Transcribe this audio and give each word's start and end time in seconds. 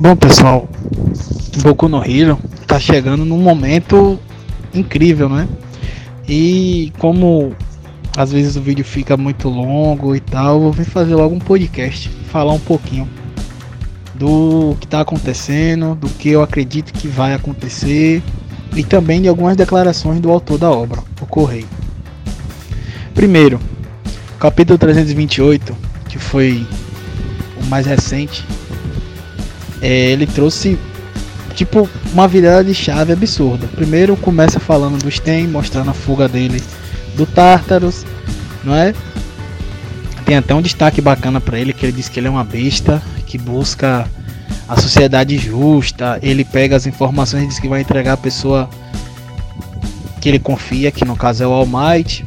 Bom 0.00 0.14
pessoal, 0.14 0.68
Boku 1.60 1.88
no 1.88 2.00
Hero 2.08 2.38
tá 2.68 2.78
chegando 2.78 3.24
num 3.24 3.42
momento 3.42 4.16
incrível, 4.72 5.28
né? 5.28 5.48
E 6.28 6.92
como 6.98 7.52
às 8.16 8.30
vezes 8.30 8.54
o 8.54 8.62
vídeo 8.62 8.84
fica 8.84 9.16
muito 9.16 9.48
longo 9.48 10.14
e 10.14 10.20
tal, 10.20 10.60
vou 10.60 10.72
vir 10.72 10.84
fazer 10.84 11.16
logo 11.16 11.34
um 11.34 11.40
podcast, 11.40 12.08
falar 12.30 12.52
um 12.52 12.60
pouquinho 12.60 13.08
do 14.14 14.76
que 14.78 14.86
tá 14.86 15.00
acontecendo, 15.00 15.96
do 15.96 16.08
que 16.10 16.28
eu 16.28 16.42
acredito 16.42 16.92
que 16.92 17.08
vai 17.08 17.34
acontecer 17.34 18.22
e 18.76 18.84
também 18.84 19.20
de 19.20 19.26
algumas 19.26 19.56
declarações 19.56 20.20
do 20.20 20.30
autor 20.30 20.58
da 20.58 20.70
obra, 20.70 21.02
o 21.20 21.26
Correio. 21.26 21.66
Primeiro, 23.16 23.58
capítulo 24.38 24.78
328, 24.78 25.76
que 26.08 26.20
foi 26.20 26.64
o 27.60 27.66
mais 27.66 27.84
recente, 27.84 28.44
é, 29.80 30.10
ele 30.10 30.26
trouxe 30.26 30.78
tipo 31.54 31.88
uma 32.12 32.28
virada 32.28 32.64
de 32.64 32.74
chave 32.74 33.12
absurda. 33.12 33.66
Primeiro 33.68 34.16
começa 34.16 34.60
falando 34.60 35.02
do 35.02 35.10
Sten, 35.10 35.48
mostrando 35.48 35.90
a 35.90 35.94
fuga 35.94 36.28
dele 36.28 36.62
do 37.16 37.26
Tartarus, 37.26 38.04
não 38.64 38.74
é? 38.74 38.94
Tem 40.24 40.36
até 40.36 40.54
um 40.54 40.62
destaque 40.62 41.00
bacana 41.00 41.40
para 41.40 41.58
ele 41.58 41.72
que 41.72 41.86
ele 41.86 41.92
diz 41.92 42.08
que 42.08 42.20
ele 42.20 42.28
é 42.28 42.30
uma 42.30 42.44
besta 42.44 43.02
que 43.26 43.38
busca 43.38 44.08
a 44.68 44.80
sociedade 44.80 45.38
justa. 45.38 46.18
Ele 46.22 46.44
pega 46.44 46.76
as 46.76 46.86
informações 46.86 47.44
e 47.44 47.46
diz 47.46 47.58
que 47.58 47.68
vai 47.68 47.80
entregar 47.80 48.12
a 48.12 48.16
pessoa 48.16 48.68
que 50.20 50.28
ele 50.28 50.38
confia, 50.38 50.90
que 50.90 51.04
no 51.04 51.16
caso 51.16 51.42
é 51.42 51.46
o 51.46 51.52
All 51.52 51.66
Might 51.66 52.24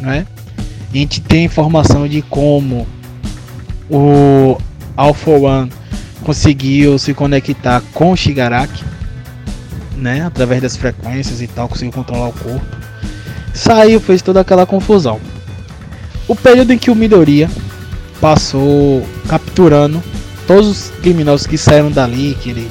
né? 0.00 0.26
A 0.92 0.96
gente 0.96 1.20
tem 1.20 1.44
informação 1.44 2.08
de 2.08 2.22
como 2.22 2.86
o 3.90 4.56
Alpha 4.96 5.30
One 5.30 5.70
conseguiu 6.22 6.98
se 6.98 7.14
conectar 7.14 7.82
com 7.92 8.12
o 8.12 8.16
Shigaraki, 8.16 8.84
né? 9.96 10.24
Através 10.24 10.62
das 10.62 10.76
frequências 10.76 11.40
e 11.40 11.46
tal, 11.46 11.68
conseguiu 11.68 11.92
controlar 11.92 12.28
o 12.28 12.32
corpo. 12.32 12.66
Saiu, 13.54 14.00
fez 14.00 14.22
toda 14.22 14.40
aquela 14.40 14.66
confusão. 14.66 15.20
O 16.26 16.36
período 16.36 16.72
em 16.72 16.78
que 16.78 16.90
o 16.90 16.94
Midoriya 16.94 17.50
passou 18.20 19.06
capturando 19.28 20.02
todos 20.46 20.68
os 20.68 20.90
criminosos 21.02 21.46
que 21.46 21.58
saíram 21.58 21.90
dali, 21.90 22.36
que 22.40 22.50
ele 22.50 22.70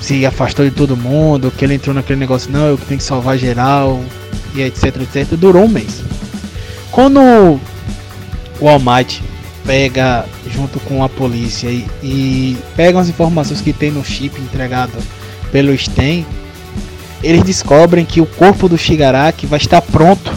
se 0.00 0.24
afastou 0.24 0.64
de 0.64 0.70
todo 0.70 0.96
mundo, 0.96 1.50
que 1.50 1.64
ele 1.64 1.74
entrou 1.74 1.94
naquele 1.94 2.18
negócio, 2.18 2.50
não, 2.50 2.66
eu 2.66 2.78
tenho 2.78 2.98
que 2.98 3.04
salvar 3.04 3.36
geral, 3.36 4.00
e 4.54 4.62
etc, 4.62 4.96
etc, 5.02 5.36
durou 5.36 5.64
um 5.64 5.68
mês. 5.68 6.02
Quando 6.90 7.20
o 8.60 8.68
All 8.68 8.78
Might 8.78 9.22
pega 9.66 10.24
junto 10.48 10.78
com 10.80 11.02
a 11.02 11.08
polícia 11.08 11.68
e, 11.68 11.86
e 12.02 12.56
as 12.96 13.08
informações 13.08 13.60
que 13.60 13.72
tem 13.72 13.90
no 13.90 14.04
chip 14.04 14.40
entregado 14.40 14.96
pelo 15.50 15.76
Sten, 15.76 16.24
eles 17.22 17.42
descobrem 17.42 18.04
que 18.04 18.20
o 18.20 18.26
corpo 18.26 18.68
do 18.68 18.78
Shigaraki 18.78 19.46
vai 19.46 19.58
estar 19.58 19.82
pronto 19.82 20.32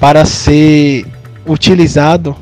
para 0.00 0.24
ser 0.24 1.06
utilizado, 1.46 2.36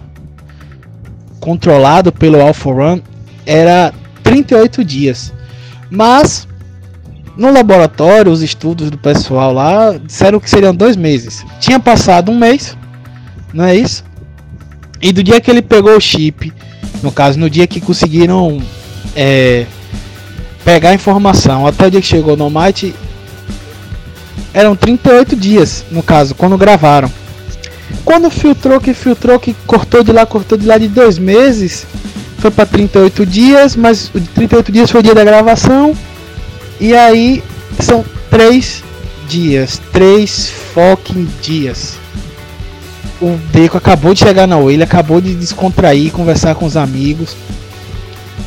controlado 1.39 2.11
pelo 2.11 2.41
Alpha 2.41 2.70
Run, 2.70 3.00
era 3.44 3.92
38 4.22 4.84
dias. 4.84 5.33
Mas 5.91 6.48
no 7.37 7.53
laboratório, 7.53 8.33
os 8.33 8.42
estudos 8.42 8.91
do 8.91 8.98
pessoal 8.98 9.53
lá 9.53 9.98
disseram 9.98 10.41
que 10.41 10.48
seriam 10.48 10.75
dois 10.75 10.97
meses. 10.97 11.44
Tinha 11.61 11.78
passado 11.78 12.33
um 12.33 12.39
mês, 12.39 12.77
não 13.53 13.64
é 13.64 13.77
isso? 13.77 14.05
E 15.00 15.12
do 15.12 15.22
dia 15.22 15.41
que 15.41 15.50
ele 15.50 15.62
pegou 15.62 15.97
o 15.97 16.00
chip, 16.00 16.52
no 17.02 17.12
caso, 17.12 17.39
no 17.39 17.50
dia 17.50 17.66
que 17.66 17.80
conseguiram 17.80 18.61
é, 19.14 19.66
pegar 20.64 20.91
a 20.91 20.94
informação, 20.94 21.66
até 21.66 21.86
o 21.86 21.91
dia 21.91 22.00
que 22.00 22.06
chegou 22.06 22.36
no 22.36 22.50
Might, 22.50 22.94
eram 24.53 24.75
38 24.75 25.36
dias, 25.36 25.84
no 25.91 26.03
caso, 26.03 26.34
quando 26.34 26.56
gravaram. 26.56 27.10
Quando 28.04 28.31
filtrou, 28.31 28.81
que 28.81 28.94
filtrou, 28.94 29.38
que 29.38 29.54
cortou 29.66 30.03
de 30.03 30.12
lá, 30.12 30.25
cortou 30.25 30.56
de 30.56 30.66
lá 30.66 30.78
de 30.78 30.88
dois 30.88 31.19
meses, 31.19 31.87
foi 32.38 32.50
para 32.50 32.66
38 32.66 33.26
dias, 33.26 33.76
mas 33.76 34.10
o 34.15 34.21
de 34.21 34.28
38 34.28 34.72
dias 34.72 34.91
foi 34.91 35.00
o 35.00 35.03
dia 35.03 35.15
da 35.15 35.25
gravação 35.25 35.97
e 36.81 36.94
aí 36.94 37.42
são 37.81 38.04
três 38.31 38.82
dias, 39.28 39.81
três 39.92 40.50
fucking 40.75 41.28
dias. 41.42 41.98
O 43.21 43.31
Deco 43.50 43.78
acabou 43.78 44.12
de 44.12 44.21
chegar 44.21 44.47
na 44.47 44.59
Whale, 44.59 44.82
acabou 44.82 45.21
de 45.21 45.34
descontrair, 45.34 46.12
conversar 46.12 46.54
com 46.54 46.66
os 46.66 46.77
amigos. 46.77 47.34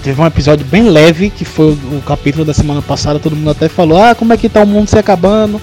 Teve 0.04 0.22
um 0.22 0.26
episódio 0.26 0.66
bem 0.66 0.84
leve, 0.84 1.30
que 1.30 1.44
foi 1.44 1.72
o, 1.72 2.02
capítulo 2.06 2.46
da 2.46 2.54
semana 2.54 2.82
passada, 2.82 3.20
todo 3.20 3.36
mundo 3.36 3.50
até 3.50 3.68
falou, 3.68 4.02
ah, 4.02 4.14
como 4.14 4.32
é 4.32 4.38
que 4.38 4.48
tá 4.48 4.62
o 4.62 4.68
mundo 4.68 4.88
se 4.88 4.98
acabando? 4.98 5.60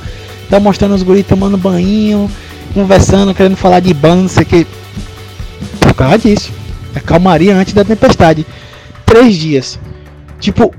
Tá 0.51 0.59
mostrando 0.59 0.95
os 0.95 1.03
guris 1.03 1.27
tomando 1.27 1.57
banho, 1.57 2.31
conversando, 2.75 3.35
querendo 3.35 3.57
falar 3.57 3.81
de 3.81 3.95
banda, 3.95 4.23
não 4.23 4.29
sei 4.29 4.43
o 4.43 4.47
que. 4.47 4.67
Por 5.81 5.95
causa 5.95 6.19
disso. 6.19 6.53
É 6.95 7.01
calmaria 7.01 7.57
antes 7.57 7.73
da 7.73 7.85
tempestade. 7.85 8.47
Três 9.05 9.37
dias. 9.37 9.79
Tipo, 10.41 10.75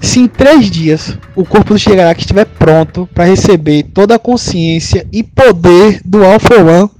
se 0.00 0.20
em 0.20 0.26
três 0.26 0.70
dias 0.70 1.16
o 1.34 1.44
corpo 1.44 1.74
do 1.74 1.78
Shigaraki 1.78 2.20
estiver 2.20 2.44
pronto 2.44 3.08
para 3.14 3.24
receber 3.24 3.84
toda 3.94 4.14
a 4.14 4.18
consciência 4.18 5.06
e 5.12 5.22
poder 5.22 6.00
do 6.04 6.24
Alpha 6.24 6.56
One, 6.56 6.90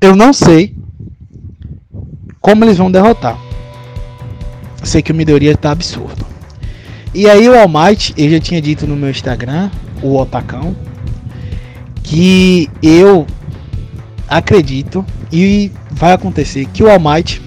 eu 0.00 0.14
não 0.14 0.32
sei 0.32 0.74
como 2.40 2.64
eles 2.64 2.78
vão 2.78 2.90
derrotar. 2.90 3.38
Eu 4.80 4.86
sei 4.86 5.02
que 5.02 5.12
o 5.12 5.14
Midoriya 5.14 5.52
está 5.52 5.70
absurdo. 5.70 6.24
E 7.14 7.28
aí 7.28 7.48
o 7.48 7.58
All 7.58 7.68
Might, 7.68 8.14
eu 8.16 8.30
já 8.30 8.38
tinha 8.38 8.60
dito 8.60 8.86
no 8.86 8.94
meu 8.94 9.10
Instagram, 9.10 9.70
o 10.02 10.16
Otacão, 10.16 10.76
que 12.02 12.70
eu 12.82 13.26
acredito 14.28 15.04
e 15.32 15.72
vai 15.90 16.12
acontecer 16.12 16.66
que 16.66 16.82
o 16.82 16.90
All 16.90 17.00
Might 17.00 17.42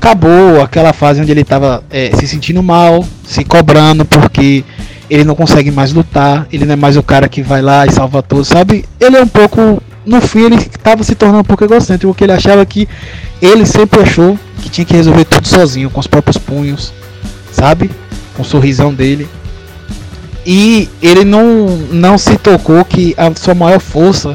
acabou 0.00 0.62
aquela 0.62 0.92
fase 0.92 1.20
onde 1.20 1.30
ele 1.30 1.42
estava 1.42 1.84
é, 1.90 2.10
se 2.16 2.26
sentindo 2.26 2.62
mal, 2.62 3.04
se 3.24 3.44
cobrando 3.44 4.04
porque 4.04 4.64
ele 5.10 5.24
não 5.24 5.34
consegue 5.34 5.70
mais 5.70 5.92
lutar, 5.92 6.46
ele 6.52 6.64
não 6.64 6.72
é 6.74 6.76
mais 6.76 6.96
o 6.96 7.02
cara 7.02 7.28
que 7.28 7.42
vai 7.42 7.60
lá 7.60 7.86
e 7.86 7.90
salva 7.90 8.22
todos, 8.22 8.48
sabe? 8.48 8.84
Ele 9.00 9.16
é 9.16 9.22
um 9.22 9.28
pouco, 9.28 9.82
no 10.08 10.20
fim 10.22 10.44
ele 10.44 10.56
estava 10.56 11.04
se 11.04 11.14
tornando 11.14 11.40
um 11.40 11.44
pouco 11.44 11.64
egocêntrico, 11.64 12.12
porque 12.12 12.24
ele 12.24 12.32
achava 12.32 12.64
que 12.64 12.88
ele 13.40 13.66
sempre 13.66 14.00
achou 14.00 14.38
que 14.62 14.68
tinha 14.68 14.84
que 14.84 14.94
resolver 14.94 15.24
tudo 15.26 15.46
sozinho, 15.46 15.90
com 15.90 16.00
os 16.00 16.06
próprios 16.06 16.38
punhos, 16.38 16.92
sabe? 17.52 17.90
Com 18.34 18.42
o 18.42 18.44
sorrisão 18.44 18.92
dele. 18.92 19.28
E 20.46 20.88
ele 21.02 21.24
não, 21.24 21.66
não 21.92 22.16
se 22.16 22.36
tocou 22.38 22.82
que 22.84 23.14
a 23.18 23.32
sua 23.34 23.54
maior 23.54 23.80
força, 23.80 24.34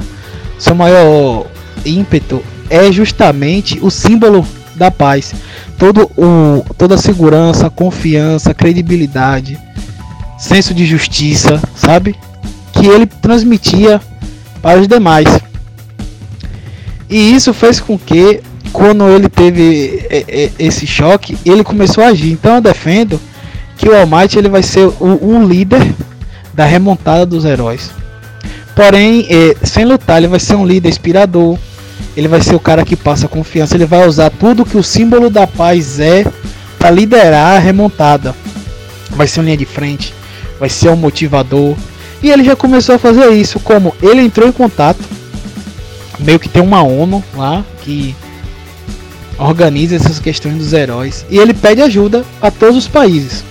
seu 0.60 0.76
maior 0.76 1.48
ímpeto 1.84 2.44
é 2.70 2.92
justamente 2.92 3.80
o 3.82 3.90
símbolo 3.90 4.46
da 4.76 4.92
paz. 4.92 5.34
Todo 5.78 6.10
o, 6.16 6.64
toda 6.78 6.96
a 6.96 7.00
segurança, 7.00 7.70
confiança, 7.70 8.54
credibilidade, 8.54 9.60
senso 10.38 10.74
de 10.74 10.86
justiça, 10.86 11.60
sabe? 11.76 12.16
Que 12.74 12.86
ele 12.86 13.08
transmitia 13.08 14.00
para 14.62 14.80
os 14.80 14.88
demais. 14.88 15.28
E 17.14 17.36
isso 17.36 17.54
fez 17.54 17.80
com 17.80 17.96
que, 17.96 18.42
quando 18.72 19.08
ele 19.08 19.30
teve 19.30 20.04
esse 20.58 20.88
choque, 20.88 21.38
ele 21.46 21.64
começou 21.64 22.04
a 22.04 22.08
agir. 22.08 22.32
Então 22.32 22.56
eu 22.56 22.62
defendo 22.62 23.22
que 23.78 23.88
o 23.88 23.96
All 23.96 24.08
Might 24.08 24.36
ele 24.36 24.50
vai 24.50 24.64
ser 24.64 24.92
um 25.00 25.46
líder 25.46 25.94
da 26.56 26.66
remontada 26.66 27.24
dos 27.24 27.46
heróis. 27.46 27.92
Porém, 28.76 29.28
é, 29.30 29.56
sem 29.64 29.86
lutar, 29.86 30.18
ele 30.18 30.28
vai 30.28 30.40
ser 30.40 30.56
um 30.56 30.66
líder 30.66 30.90
inspirador, 30.90 31.56
ele 32.18 32.28
vai 32.28 32.42
ser 32.42 32.56
o 32.56 32.60
cara 32.60 32.84
que 32.84 32.96
passa 32.96 33.28
confiança, 33.28 33.76
ele 33.76 33.86
vai 33.86 34.08
usar 34.08 34.32
tudo 34.32 34.66
que 34.66 34.76
o 34.76 34.82
símbolo 34.82 35.30
da 35.30 35.46
paz 35.46 36.00
é 36.00 36.26
para 36.80 36.90
liderar 36.90 37.58
a 37.58 37.60
remontada. 37.60 38.34
Vai 39.12 39.28
ser 39.28 39.42
uma 39.42 39.46
linha 39.46 39.58
de 39.58 39.66
frente, 39.68 40.16
vai 40.60 40.68
ser 40.68 40.90
um 40.90 40.96
motivador. 40.96 41.76
E 42.24 42.32
ele 42.32 42.44
já 42.44 42.56
começou 42.56 42.96
a 42.96 42.98
fazer 42.98 43.30
isso, 43.30 43.60
como 43.60 43.94
ele 44.02 44.22
entrou 44.22 44.50
em 44.50 44.52
contato, 44.52 45.00
meio 46.20 46.40
que 46.40 46.50
tem 46.50 46.62
uma 46.62 46.84
ONU 46.84 47.24
lá 47.36 47.64
que 47.82 48.16
organiza 49.38 49.96
essas 49.96 50.20
questões 50.20 50.58
dos 50.58 50.74
heróis 50.74 51.26
e 51.30 51.38
ele 51.38 51.54
pede 51.54 51.82
ajuda 51.82 52.24
a 52.42 52.52
todos 52.52 52.78
os 52.78 52.88
países. 52.88 53.44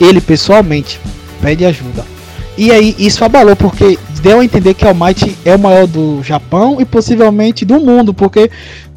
Ele 0.00 0.20
pessoalmente 0.20 1.00
pede 1.40 1.64
ajuda. 1.64 2.04
E 2.56 2.72
aí 2.72 2.94
isso 2.98 3.24
abalou 3.24 3.54
porque 3.54 3.98
deu 4.20 4.40
a 4.40 4.44
entender 4.44 4.74
que 4.74 4.84
All 4.84 4.94
Might 4.94 5.36
é 5.44 5.54
o 5.54 5.58
maior 5.58 5.86
do 5.86 6.22
Japão 6.22 6.80
e 6.80 6.84
possivelmente 6.84 7.64
do 7.64 7.78
mundo, 7.78 8.12
porque 8.12 8.50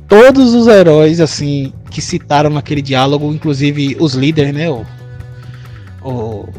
todos 0.08 0.54
os 0.54 0.68
heróis 0.68 1.20
assim 1.20 1.72
que 1.90 2.02
citaram 2.02 2.50
naquele 2.50 2.82
diálogo, 2.82 3.32
inclusive 3.32 3.98
os 4.00 4.14
líderes, 4.14 4.54
né, 4.54 4.70
o, 4.70 4.86
o, 6.02 6.50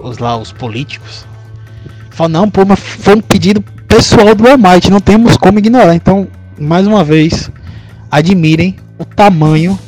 os 0.00 0.18
lá 0.18 0.36
os 0.36 0.52
políticos, 0.52 1.24
falam 2.10 2.42
não, 2.42 2.50
pô, 2.50 2.64
mas 2.66 2.78
foi 2.78 3.14
um 3.14 3.20
pedido 3.20 3.64
pessoal 3.94 4.34
do 4.34 4.48
All 4.48 4.56
Might, 4.56 4.90
não 4.90 5.00
temos 5.00 5.36
como 5.36 5.58
ignorar. 5.58 5.94
Então, 5.94 6.26
mais 6.58 6.86
uma 6.86 7.04
vez, 7.04 7.50
admirem 8.10 8.74
o 8.98 9.04
tamanho 9.04 9.78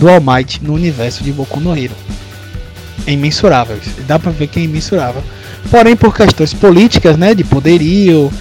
do 0.00 0.08
All 0.08 0.20
Might 0.20 0.60
no 0.64 0.74
universo 0.74 1.22
de 1.22 1.30
Boku 1.30 1.60
no 1.60 1.78
Hero. 1.78 1.94
é 3.06 3.12
imensurável. 3.12 3.78
Dá 4.04 4.18
pra 4.18 4.32
ver 4.32 4.48
que 4.48 4.58
é 4.58 4.62
imensurável. 4.64 5.22
Porém, 5.70 5.94
por 5.94 6.12
questões 6.12 6.52
políticas, 6.52 7.16
né, 7.16 7.36
de 7.36 7.44
poderio, 7.44 8.32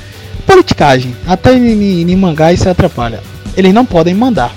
politicagem, 0.48 1.16
até 1.28 1.54
em, 1.54 2.12
em 2.12 2.16
mangá 2.16 2.52
isso 2.52 2.68
atrapalha. 2.68 3.22
Eles 3.56 3.76
não 3.76 3.86
podem 3.86 4.16
mandar 4.16 4.52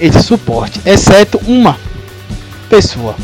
esse 0.00 0.22
suporte, 0.22 0.80
exceto 0.86 1.38
uma 1.46 1.78
pessoa 2.70 3.14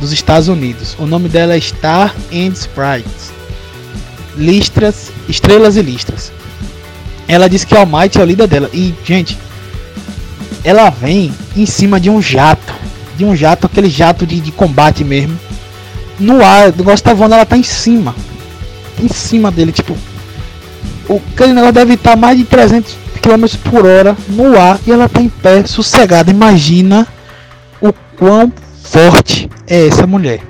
dos 0.00 0.10
Estados 0.10 0.48
Unidos. 0.48 0.96
O 0.98 1.04
nome 1.04 1.28
dela 1.28 1.54
é 1.54 1.60
Star 1.60 2.14
and 2.32 2.52
Sprites. 2.54 3.35
Listras, 4.36 5.10
estrelas 5.28 5.76
e 5.76 5.82
listras. 5.82 6.32
Ela 7.28 7.48
disse 7.48 7.66
que 7.66 7.76
Almighty 7.76 8.18
é 8.18 8.22
o 8.22 8.26
líder 8.26 8.46
dela. 8.46 8.70
E, 8.72 8.94
gente, 9.04 9.36
ela 10.62 10.90
vem 10.90 11.32
em 11.56 11.66
cima 11.66 11.98
de 11.98 12.10
um 12.10 12.20
jato. 12.20 12.74
De 13.16 13.24
um 13.24 13.34
jato, 13.34 13.66
aquele 13.66 13.88
jato 13.88 14.26
de, 14.26 14.40
de 14.40 14.52
combate 14.52 15.02
mesmo. 15.02 15.38
No 16.18 16.44
ar, 16.44 16.70
do 16.72 16.84
Gustavão 16.84 17.26
ela 17.26 17.46
tá 17.46 17.56
em 17.56 17.62
cima. 17.62 18.14
Em 19.02 19.08
cima 19.08 19.50
dele, 19.50 19.72
tipo. 19.72 19.96
O 21.08 21.20
negócio 21.38 21.72
deve 21.72 21.94
estar 21.94 22.16
mais 22.16 22.36
de 22.36 22.44
300 22.44 22.96
km 23.22 23.70
por 23.70 23.86
hora 23.86 24.16
no 24.28 24.58
ar 24.58 24.80
e 24.86 24.90
ela 24.90 25.08
tá 25.08 25.20
em 25.20 25.28
pé, 25.28 25.64
sossegada. 25.64 26.30
Imagina 26.30 27.06
o 27.80 27.92
quão 28.16 28.52
forte 28.82 29.48
é 29.66 29.86
essa 29.86 30.06
mulher. 30.06 30.40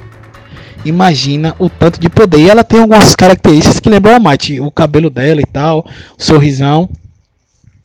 Imagina 0.89 1.55
o 1.59 1.69
tanto 1.69 1.99
de 1.99 2.09
poder. 2.09 2.39
E 2.39 2.49
ela 2.49 2.63
tem 2.63 2.81
algumas 2.81 3.17
características 3.17 3.81
que 3.81 3.89
lembram 3.89 4.15
a 4.15 4.21
Might. 4.21 4.61
O 4.61 4.71
cabelo 4.71 5.11
dela 5.11 5.41
e 5.41 5.47
tal, 5.47 5.85
o 6.19 6.23
sorrisão. 6.23 6.89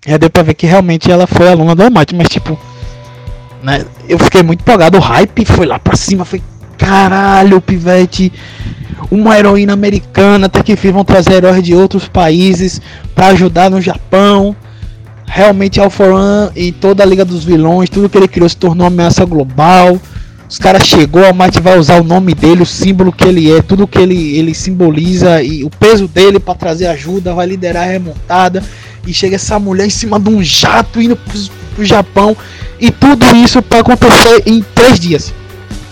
É, 0.05 0.17
deu 0.17 0.29
pra 0.29 0.43
ver 0.43 0.53
que 0.53 0.67
realmente 0.67 1.11
ela 1.11 1.25
foi 1.25 1.49
aluna 1.49 1.75
do 1.75 1.83
Almighty, 1.83 2.15
mas 2.15 2.29
tipo. 2.29 2.59
Né, 3.63 3.85
eu 4.07 4.19
fiquei 4.19 4.43
muito 4.43 4.61
empolgado. 4.61 4.97
O 4.97 5.01
hype 5.01 5.45
foi 5.45 5.65
lá 5.65 5.79
pra 5.79 5.95
cima. 5.95 6.25
Foi 6.25 6.41
caralho, 6.77 7.59
pivete. 7.59 8.31
Uma 9.09 9.37
heroína 9.37 9.73
americana. 9.73 10.45
Até 10.45 10.61
que 10.61 10.75
vão 10.91 11.03
trazer 11.03 11.33
heróis 11.33 11.63
de 11.63 11.73
outros 11.73 12.07
países 12.07 12.79
para 13.15 13.27
ajudar 13.27 13.71
no 13.71 13.81
Japão. 13.81 14.55
Realmente 15.25 15.79
Alforan 15.79 16.51
e 16.55 16.71
toda 16.71 17.01
a 17.01 17.05
Liga 17.05 17.23
dos 17.23 17.45
Vilões, 17.45 17.89
tudo 17.89 18.09
que 18.09 18.17
ele 18.17 18.27
criou 18.27 18.49
se 18.49 18.57
tornou 18.57 18.85
ameaça 18.85 19.23
global. 19.23 19.97
Os 20.51 20.59
caras 20.59 20.85
chegou, 20.85 21.25
a 21.25 21.31
Might 21.31 21.61
vai 21.61 21.79
usar 21.79 22.01
o 22.01 22.03
nome 22.03 22.35
dele, 22.35 22.61
o 22.61 22.65
símbolo 22.65 23.13
que 23.13 23.23
ele 23.23 23.49
é, 23.49 23.61
tudo 23.61 23.87
que 23.87 23.97
ele, 23.97 24.37
ele 24.37 24.53
simboliza 24.53 25.41
e 25.41 25.63
o 25.63 25.69
peso 25.69 26.09
dele 26.09 26.41
para 26.41 26.53
trazer 26.53 26.87
ajuda, 26.87 27.33
vai 27.33 27.47
liderar 27.47 27.83
a 27.83 27.91
remontada 27.91 28.61
e 29.07 29.13
chega 29.13 29.37
essa 29.37 29.57
mulher 29.57 29.87
em 29.87 29.89
cima 29.89 30.19
de 30.19 30.29
um 30.29 30.43
jato 30.43 31.01
indo 31.01 31.15
pro, 31.15 31.39
pro 31.73 31.85
Japão 31.85 32.35
e 32.81 32.91
tudo 32.91 33.25
isso 33.33 33.61
para 33.61 33.79
acontecer 33.79 34.43
em 34.45 34.61
três 34.75 34.99
dias. 34.99 35.33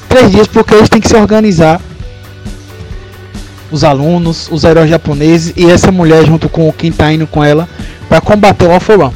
Três 0.09 0.29
dias 0.29 0.45
porque 0.45 0.73
eles 0.73 0.89
têm 0.89 0.99
que 0.99 1.07
se 1.07 1.15
organizar. 1.15 1.79
Os 3.71 3.85
alunos, 3.85 4.49
os 4.51 4.65
heróis 4.65 4.89
japoneses 4.89 5.53
e 5.55 5.71
essa 5.71 5.89
mulher 5.89 6.25
junto 6.25 6.49
com 6.49 6.69
quem 6.73 6.91
tá 6.91 7.13
indo 7.13 7.25
com 7.25 7.41
ela 7.41 7.69
para 8.09 8.19
combater 8.19 8.65
o 8.65 8.73
Alpha 8.73 8.97
One. 8.97 9.13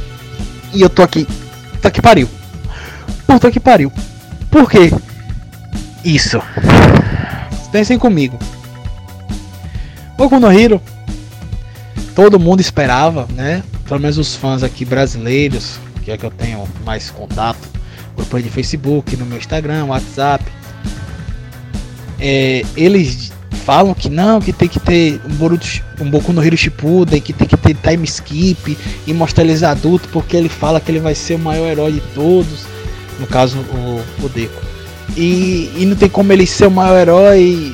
E 0.74 0.82
eu 0.82 0.90
tô 0.90 1.02
aqui. 1.04 1.28
Puta 1.74 1.92
que 1.92 2.02
pariu. 2.02 2.30
Puta 3.28 3.52
que 3.52 3.60
pariu. 3.60 3.92
Por 4.50 4.72
quê? 4.72 4.90
Isso. 6.04 6.42
Pensem 7.72 7.98
comigo. 7.98 8.38
Boku 10.18 10.40
no 10.40 10.52
Hero. 10.52 10.82
Todo 12.16 12.40
mundo 12.40 12.62
esperava, 12.62 13.28
né? 13.34 13.64
pelo 13.88 14.00
menos 14.00 14.18
os 14.18 14.36
fãs 14.36 14.64
aqui 14.64 14.86
brasileiros, 14.86 15.78
que 16.04 16.12
é 16.12 16.18
que 16.18 16.26
eu 16.26 16.32
tenho 16.32 16.68
mais 16.86 17.10
contato, 17.10 17.60
grupos 18.16 18.44
de 18.44 18.50
Facebook, 18.50 19.16
no 19.16 19.26
meu 19.26 19.38
Instagram, 19.38 19.86
WhatsApp, 19.86 20.44
é, 22.20 22.64
eles 22.76 23.32
falam 23.66 23.94
que 23.94 24.10
não, 24.10 24.42
que 24.42 24.52
tem 24.52 24.68
que 24.68 24.80
ter 24.80 25.22
um, 25.26 25.36
Boruto, 25.36 25.68
um 26.00 26.10
Boku 26.10 26.34
no 26.34 26.44
Hero 26.44 26.58
Shippuden, 26.58 27.22
que 27.22 27.34
tem 27.34 27.48
que 27.48 27.56
ter 27.56 27.76
time 27.76 28.04
skip 28.06 28.78
e 29.06 29.14
mostrar 29.14 29.44
eles 29.44 29.64
adultos, 29.64 30.10
porque 30.12 30.36
ele 30.36 30.50
fala 30.50 30.80
que 30.80 30.92
ele 30.92 31.00
vai 31.00 31.16
ser 31.16 31.36
o 31.36 31.40
maior 31.40 31.68
herói 31.68 31.94
de 31.94 32.02
todos, 32.14 32.66
no 33.20 33.28
caso 33.28 33.60
o, 33.60 34.04
o 34.26 34.30
Deco. 34.30 34.73
E, 35.16 35.72
e 35.78 35.86
não 35.86 35.96
tem 35.96 36.10
como 36.10 36.34
ele 36.34 36.48
ser 36.48 36.68
o 36.68 36.72
maior 36.72 37.00
herói 37.00 37.72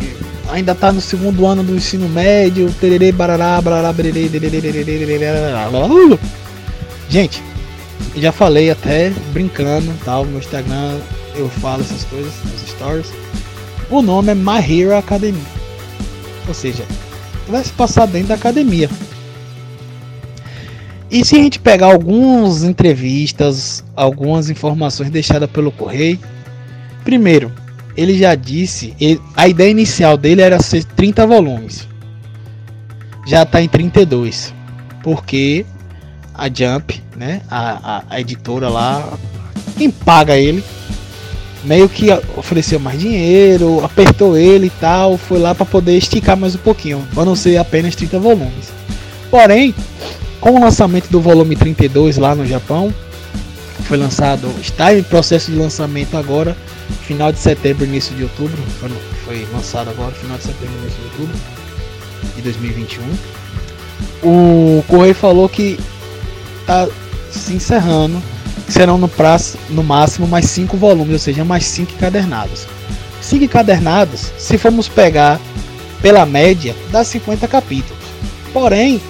ainda 0.51 0.73
tá 0.75 0.91
no 0.91 0.99
segundo 0.99 1.45
ano 1.45 1.63
do 1.63 1.75
ensino 1.75 2.09
médio, 2.09 2.73
tererê, 2.79 3.11
barará, 3.11 3.61
barará, 3.61 3.93
bererê, 3.93 4.29
Gente, 7.07 7.41
já 8.15 8.31
falei 8.31 8.69
até 8.69 9.11
brincando, 9.31 9.91
tal, 10.03 10.25
no 10.25 10.39
Instagram 10.39 10.97
eu 11.35 11.49
falo 11.49 11.81
essas 11.81 12.03
coisas 12.05 12.33
nos 12.43 12.69
stories. 12.69 13.07
O 13.89 14.01
nome 14.01 14.31
é 14.31 14.35
My 14.35 14.59
Hero 14.59 14.95
Academy. 14.95 15.41
Ou 16.47 16.53
seja, 16.53 16.83
vai 17.47 17.63
se 17.63 17.71
passar 17.71 18.05
dentro 18.05 18.29
da 18.29 18.35
academia. 18.35 18.89
E 21.09 21.25
se 21.25 21.35
a 21.35 21.39
gente 21.39 21.59
pegar 21.59 21.87
algumas 21.87 22.63
entrevistas, 22.63 23.83
algumas 23.95 24.49
informações 24.49 25.09
deixadas 25.09 25.49
pelo 25.49 25.71
correio, 25.71 26.19
primeiro, 27.03 27.51
ele 27.95 28.17
já 28.17 28.35
disse, 28.35 28.93
ele, 28.99 29.21
a 29.35 29.47
ideia 29.47 29.69
inicial 29.69 30.17
dele 30.17 30.41
era 30.41 30.61
ser 30.61 30.83
30 30.83 31.27
volumes. 31.27 31.87
Já 33.27 33.43
está 33.43 33.61
em 33.61 33.67
32. 33.67 34.53
Porque 35.03 35.65
a 36.33 36.47
Jump, 36.47 37.01
né, 37.15 37.41
a, 37.49 37.97
a, 37.97 38.03
a 38.09 38.21
editora 38.21 38.69
lá, 38.69 39.17
quem 39.77 39.91
paga 39.91 40.37
ele, 40.37 40.63
meio 41.63 41.89
que 41.89 42.07
ofereceu 42.37 42.79
mais 42.79 42.99
dinheiro, 42.99 43.83
apertou 43.83 44.37
ele 44.37 44.67
e 44.67 44.71
tal, 44.71 45.17
foi 45.17 45.39
lá 45.39 45.53
para 45.53 45.65
poder 45.65 45.97
esticar 45.97 46.37
mais 46.37 46.55
um 46.55 46.59
pouquinho, 46.59 47.05
para 47.13 47.25
não 47.25 47.35
ser 47.35 47.57
apenas 47.57 47.95
30 47.95 48.19
volumes. 48.19 48.71
Porém, 49.29 49.75
com 50.39 50.51
o 50.51 50.61
lançamento 50.61 51.09
do 51.09 51.19
volume 51.19 51.55
32 51.55 52.17
lá 52.17 52.33
no 52.33 52.45
Japão, 52.45 52.93
foi 53.83 53.97
lançado, 53.97 54.53
está 54.61 54.93
em 54.93 55.03
processo 55.03 55.51
de 55.51 55.57
lançamento 55.57 56.15
agora, 56.17 56.55
final 57.05 57.31
de 57.31 57.39
setembro, 57.39 57.85
início 57.85 58.15
de 58.15 58.23
outubro. 58.23 58.57
Foi, 58.79 58.89
foi 59.25 59.47
lançado 59.51 59.89
agora, 59.89 60.11
final 60.11 60.37
de 60.37 60.43
setembro, 60.43 60.75
início 60.81 60.99
de 60.99 61.05
outubro 61.05 61.35
de 62.35 62.41
2021. 62.41 63.03
O 64.23 64.83
Correio 64.87 65.15
falou 65.15 65.47
que 65.47 65.79
tá 66.65 66.87
se 67.31 67.53
encerrando. 67.53 68.21
Serão 68.67 68.99
no 68.99 69.07
prazo, 69.07 69.57
no 69.69 69.83
máximo 69.83 70.27
mais 70.27 70.45
cinco 70.45 70.77
volumes, 70.77 71.13
ou 71.13 71.19
seja, 71.19 71.43
mais 71.43 71.65
cinco 71.65 71.93
encadernados. 71.93 72.67
Cinco 73.21 73.45
encadernados, 73.45 74.31
se 74.37 74.57
formos 74.57 74.87
pegar 74.87 75.39
pela 76.01 76.25
média, 76.25 76.75
dá 76.91 77.03
50 77.03 77.47
capítulos. 77.47 78.03
Porém, 78.53 79.01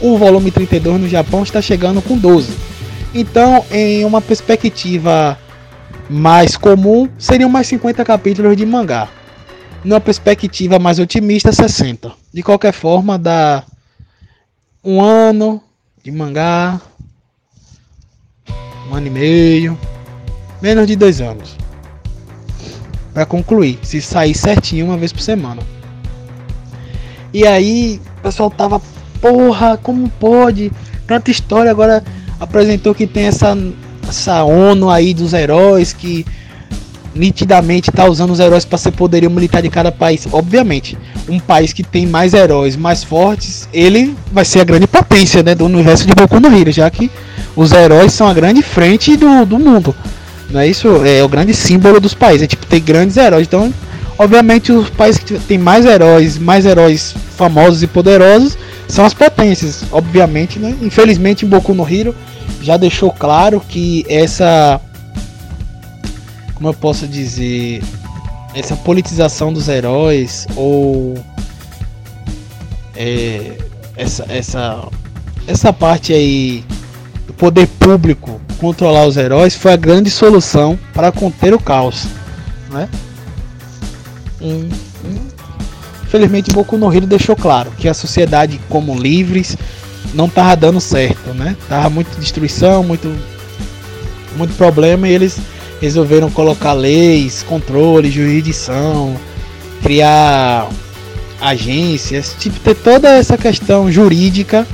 o 0.00 0.18
volume 0.18 0.50
32 0.50 1.00
no 1.00 1.08
Japão 1.08 1.42
está 1.42 1.62
chegando 1.62 2.02
com 2.02 2.18
12. 2.18 2.52
Então, 3.18 3.64
em 3.70 4.04
uma 4.04 4.20
perspectiva 4.20 5.38
mais 6.10 6.54
comum 6.54 7.08
seriam 7.18 7.48
mais 7.48 7.66
50 7.66 8.04
capítulos 8.04 8.54
de 8.54 8.66
mangá. 8.66 9.08
Numa 9.82 10.02
perspectiva 10.02 10.78
mais 10.78 10.98
otimista, 10.98 11.50
60. 11.50 12.12
De 12.30 12.42
qualquer 12.42 12.74
forma, 12.74 13.18
dá 13.18 13.64
um 14.84 15.00
ano 15.00 15.62
de 16.04 16.10
mangá, 16.10 16.78
um 18.90 18.94
ano 18.94 19.06
e 19.06 19.10
meio, 19.10 19.78
menos 20.60 20.86
de 20.86 20.94
dois 20.94 21.18
anos. 21.22 21.56
Para 23.14 23.24
concluir, 23.24 23.78
se 23.82 24.02
sair 24.02 24.34
certinho 24.34 24.84
uma 24.84 24.98
vez 24.98 25.10
por 25.10 25.22
semana. 25.22 25.62
E 27.32 27.46
aí, 27.46 27.98
o 28.18 28.20
pessoal 28.20 28.50
tava, 28.50 28.78
porra, 29.22 29.78
como 29.78 30.06
pode? 30.10 30.70
Tanta 31.06 31.30
história 31.30 31.70
agora 31.70 32.04
apresentou 32.40 32.94
que 32.94 33.06
tem 33.06 33.24
essa 33.24 33.56
essa 34.08 34.44
ONU 34.44 34.88
aí 34.88 35.12
dos 35.12 35.32
heróis 35.32 35.92
que 35.92 36.24
nitidamente 37.14 37.90
está 37.90 38.04
usando 38.04 38.30
os 38.30 38.40
heróis 38.40 38.64
para 38.64 38.78
ser 38.78 38.92
poderio 38.92 39.30
militar 39.30 39.62
de 39.62 39.70
cada 39.70 39.90
país. 39.90 40.28
Obviamente, 40.30 40.96
um 41.28 41.40
país 41.40 41.72
que 41.72 41.82
tem 41.82 42.06
mais 42.06 42.34
heróis, 42.34 42.76
mais 42.76 43.02
fortes, 43.02 43.68
ele 43.72 44.14
vai 44.30 44.44
ser 44.44 44.60
a 44.60 44.64
grande 44.64 44.86
potência 44.86 45.42
né, 45.42 45.54
do 45.54 45.64
universo 45.64 46.06
de 46.06 46.14
Boku 46.14 46.38
no 46.38 46.54
Hero, 46.54 46.70
já 46.70 46.88
que 46.90 47.10
os 47.56 47.72
heróis 47.72 48.12
são 48.12 48.28
a 48.28 48.34
grande 48.34 48.62
frente 48.62 49.16
do, 49.16 49.46
do 49.46 49.58
mundo. 49.58 49.94
Não 50.50 50.60
é 50.60 50.68
isso? 50.68 50.88
É 51.04 51.22
o 51.24 51.28
grande 51.28 51.54
símbolo 51.54 51.98
dos 51.98 52.14
países. 52.14 52.42
É 52.42 52.46
tipo, 52.46 52.66
tem 52.66 52.80
grandes 52.80 53.16
heróis. 53.16 53.46
Então, 53.46 53.72
obviamente, 54.18 54.70
os 54.70 54.90
países 54.90 55.22
que 55.24 55.38
têm 55.40 55.58
mais 55.58 55.84
heróis, 55.86 56.38
mais 56.38 56.64
heróis 56.66 57.14
famosos 57.36 57.82
e 57.82 57.86
poderosos, 57.86 58.56
são 58.88 59.04
as 59.04 59.14
potências. 59.14 59.84
Obviamente, 59.90 60.58
né? 60.58 60.76
Infelizmente, 60.80 61.44
Boku 61.44 61.74
no 61.74 61.88
Hero 61.88 62.14
já 62.62 62.76
deixou 62.76 63.10
claro 63.10 63.60
que 63.60 64.04
essa 64.08 64.80
como 66.54 66.68
eu 66.68 66.74
posso 66.74 67.06
dizer 67.06 67.82
essa 68.54 68.74
politização 68.76 69.52
dos 69.52 69.68
heróis 69.68 70.46
ou 70.56 71.14
é, 72.94 73.58
essa 73.94 74.24
essa 74.28 74.88
essa 75.46 75.72
parte 75.72 76.12
aí 76.12 76.64
do 77.26 77.34
poder 77.34 77.66
público 77.66 78.40
controlar 78.58 79.06
os 79.06 79.16
heróis 79.16 79.54
foi 79.54 79.72
a 79.72 79.76
grande 79.76 80.10
solução 80.10 80.78
para 80.94 81.12
conter 81.12 81.52
o 81.52 81.60
caos, 81.60 82.06
né? 82.70 82.88
Um, 84.40 84.46
um... 84.48 84.68
Infelizmente, 86.16 86.50
Boku 86.50 86.78
no 86.78 86.90
Hero 86.90 87.06
deixou 87.06 87.36
claro 87.36 87.70
que 87.76 87.86
a 87.86 87.92
sociedade 87.92 88.58
como 88.70 88.98
livres 88.98 89.54
não 90.14 90.30
tava 90.30 90.56
dando 90.56 90.80
certo, 90.80 91.34
né? 91.34 91.54
Tava 91.68 91.90
muita 91.90 92.18
destruição, 92.18 92.82
muito 92.82 93.14
muito 94.34 94.54
problema 94.54 95.06
e 95.06 95.12
eles 95.12 95.38
resolveram 95.78 96.30
colocar 96.30 96.72
leis, 96.72 97.42
controle, 97.42 98.10
jurisdição, 98.10 99.14
criar 99.82 100.70
agências, 101.38 102.34
tipo 102.38 102.58
ter 102.60 102.76
toda 102.76 103.10
essa 103.10 103.36
questão 103.36 103.92
jurídica, 103.92 104.66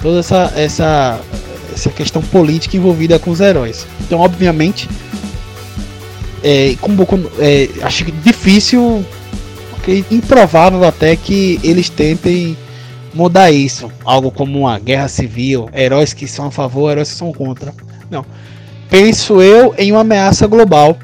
toda 0.00 0.20
essa 0.20 0.52
essa 0.56 1.20
essa 1.74 1.90
questão 1.90 2.22
política 2.22 2.78
envolvida 2.78 3.18
com 3.18 3.30
os 3.30 3.40
heróis. 3.40 3.86
Então, 4.00 4.20
obviamente, 4.20 4.88
é, 6.42 6.74
com 6.80 6.96
é, 7.38 7.68
acho 7.82 8.04
difícil, 8.10 9.04
improvável 10.10 10.84
até 10.84 11.16
que 11.16 11.60
eles 11.62 11.88
tentem 11.88 12.56
mudar 13.14 13.50
isso, 13.50 13.90
algo 14.04 14.30
como 14.30 14.60
uma 14.60 14.78
guerra 14.78 15.08
civil, 15.08 15.68
heróis 15.74 16.12
que 16.12 16.26
são 16.28 16.46
a 16.46 16.50
favor, 16.50 16.90
heróis 16.90 17.10
que 17.10 17.16
são 17.16 17.32
contra. 17.32 17.72
Não. 18.10 18.24
Penso 18.90 19.40
eu 19.40 19.74
em 19.78 19.90
uma 19.90 20.02
ameaça 20.02 20.46
global. 20.46 20.96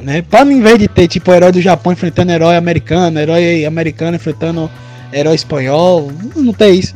Né? 0.00 0.22
Para 0.22 0.50
em 0.50 0.60
vez 0.60 0.78
de 0.78 0.88
ter 0.88 1.06
tipo 1.08 1.32
herói 1.32 1.52
do 1.52 1.60
Japão 1.60 1.92
enfrentando 1.92 2.32
herói 2.32 2.56
americano, 2.56 3.20
herói 3.20 3.64
americano 3.64 4.16
enfrentando 4.16 4.70
herói 5.12 5.34
espanhol, 5.34 6.10
não 6.34 6.52
tem 6.52 6.78
isso. 6.78 6.94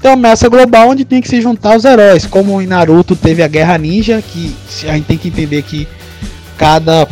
Tem 0.00 0.10
uma 0.10 0.16
ameaça 0.16 0.48
global 0.48 0.90
onde 0.90 1.04
tem 1.04 1.20
que 1.20 1.28
se 1.28 1.40
juntar 1.40 1.76
os 1.76 1.84
heróis, 1.84 2.24
como 2.26 2.62
em 2.62 2.66
Naruto 2.66 3.16
teve 3.16 3.42
a 3.42 3.48
Guerra 3.48 3.76
Ninja, 3.78 4.22
que 4.22 4.54
a 4.84 4.94
gente 4.94 5.06
tem 5.06 5.18
que 5.18 5.28
entender 5.28 5.62
que 5.62 5.88
cada 6.56 7.08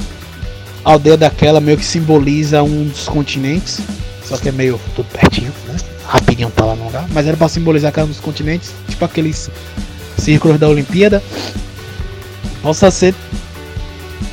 aldeia 0.93 1.17
daquela 1.17 1.61
meio 1.61 1.77
que 1.77 1.85
simboliza 1.85 2.63
um 2.63 2.85
dos 2.85 3.09
continentes, 3.09 3.81
só 4.25 4.37
que 4.37 4.49
é 4.49 4.53
meio 4.53 4.81
tudo 4.95 5.07
pertinho, 5.07 5.53
né? 5.67 5.77
Rapidinho 6.07 6.49
tá 6.51 6.65
lá 6.65 6.77
no 6.77 6.85
lugar, 6.85 7.05
mas 7.13 7.27
era 7.27 7.37
para 7.37 7.49
simbolizar 7.49 7.91
cada 7.91 8.07
um 8.07 8.11
dos 8.11 8.21
continentes, 8.21 8.71
tipo 8.89 9.05
aqueles 9.05 9.51
círculos 10.17 10.61
da 10.61 10.69
Olimpíada. 10.69 11.21
Possa 12.63 12.89
ser 12.93 13.15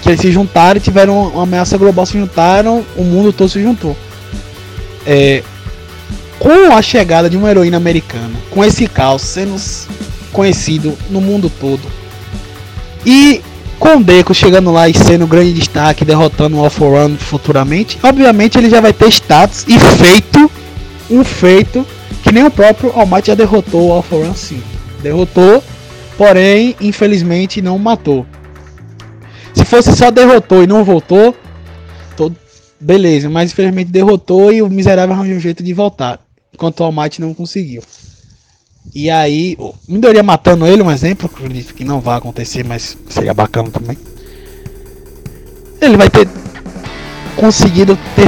que 0.03 0.09
eles 0.09 0.21
se 0.21 0.31
juntaram 0.31 0.77
e 0.77 0.79
tiveram 0.79 1.29
uma 1.29 1.43
ameaça 1.43 1.75
global, 1.75 2.05
se 2.05 2.19
juntaram, 2.19 2.85
o 2.95 3.03
mundo 3.03 3.33
todo 3.33 3.49
se 3.49 3.61
juntou. 3.61 3.97
É, 5.07 5.43
com 6.37 6.71
a 6.71 6.81
chegada 6.83 7.27
de 7.29 7.35
uma 7.35 7.49
heroína 7.49 7.77
americana, 7.77 8.35
com 8.51 8.63
esse 8.63 8.85
caos 8.85 9.23
sendo 9.23 9.55
conhecido 10.31 10.95
no 11.09 11.19
mundo 11.19 11.51
todo, 11.59 11.81
e 13.05 13.41
com 13.79 13.97
o 13.97 14.03
Deco 14.03 14.33
chegando 14.33 14.71
lá 14.71 14.87
e 14.87 14.93
sendo 14.93 15.27
grande 15.27 15.53
destaque, 15.53 16.05
derrotando 16.05 16.57
o 16.57 16.67
Run 16.67 17.17
futuramente, 17.17 17.97
obviamente 18.01 18.57
ele 18.57 18.69
já 18.69 18.79
vai 18.79 18.93
ter 18.93 19.07
status 19.09 19.65
e 19.67 19.77
feito, 19.79 20.51
um 21.09 21.23
feito 21.23 21.85
que 22.23 22.31
nem 22.31 22.45
o 22.45 22.51
próprio 22.51 22.91
All 22.95 23.05
Might 23.05 23.27
já 23.27 23.35
derrotou 23.35 23.89
o 23.89 23.99
Run 23.99 24.33
sim. 24.33 24.61
Derrotou, 25.01 25.61
porém, 26.17 26.75
infelizmente 26.79 27.61
não 27.61 27.77
matou. 27.77 28.25
Se 29.53 29.65
fosse 29.65 29.95
só 29.95 30.09
derrotou 30.09 30.63
e 30.63 30.67
não 30.67 30.83
voltou, 30.83 31.35
beleza, 32.79 33.29
mas 33.29 33.51
infelizmente 33.51 33.91
derrotou 33.91 34.51
e 34.51 34.61
o 34.61 34.69
miserável 34.69 35.15
arranjou 35.15 35.37
um 35.37 35.39
jeito 35.39 35.63
de 35.63 35.73
voltar 35.73 36.19
enquanto 36.53 36.81
o 36.81 36.83
Almighty 36.83 37.19
não 37.21 37.33
conseguiu. 37.33 37.81
E 38.93 39.09
aí, 39.09 39.57
Midoriya 39.87 40.23
matando 40.23 40.65
ele, 40.65 40.81
um 40.81 40.91
exemplo, 40.91 41.29
que 41.75 41.83
não 41.83 41.99
vai 41.99 42.17
acontecer, 42.17 42.63
mas 42.63 42.97
seria 43.09 43.33
bacana 43.33 43.69
também. 43.69 43.97
Ele 45.81 45.97
vai 45.97 46.09
ter 46.09 46.27
conseguido 47.35 47.97
ter 48.15 48.27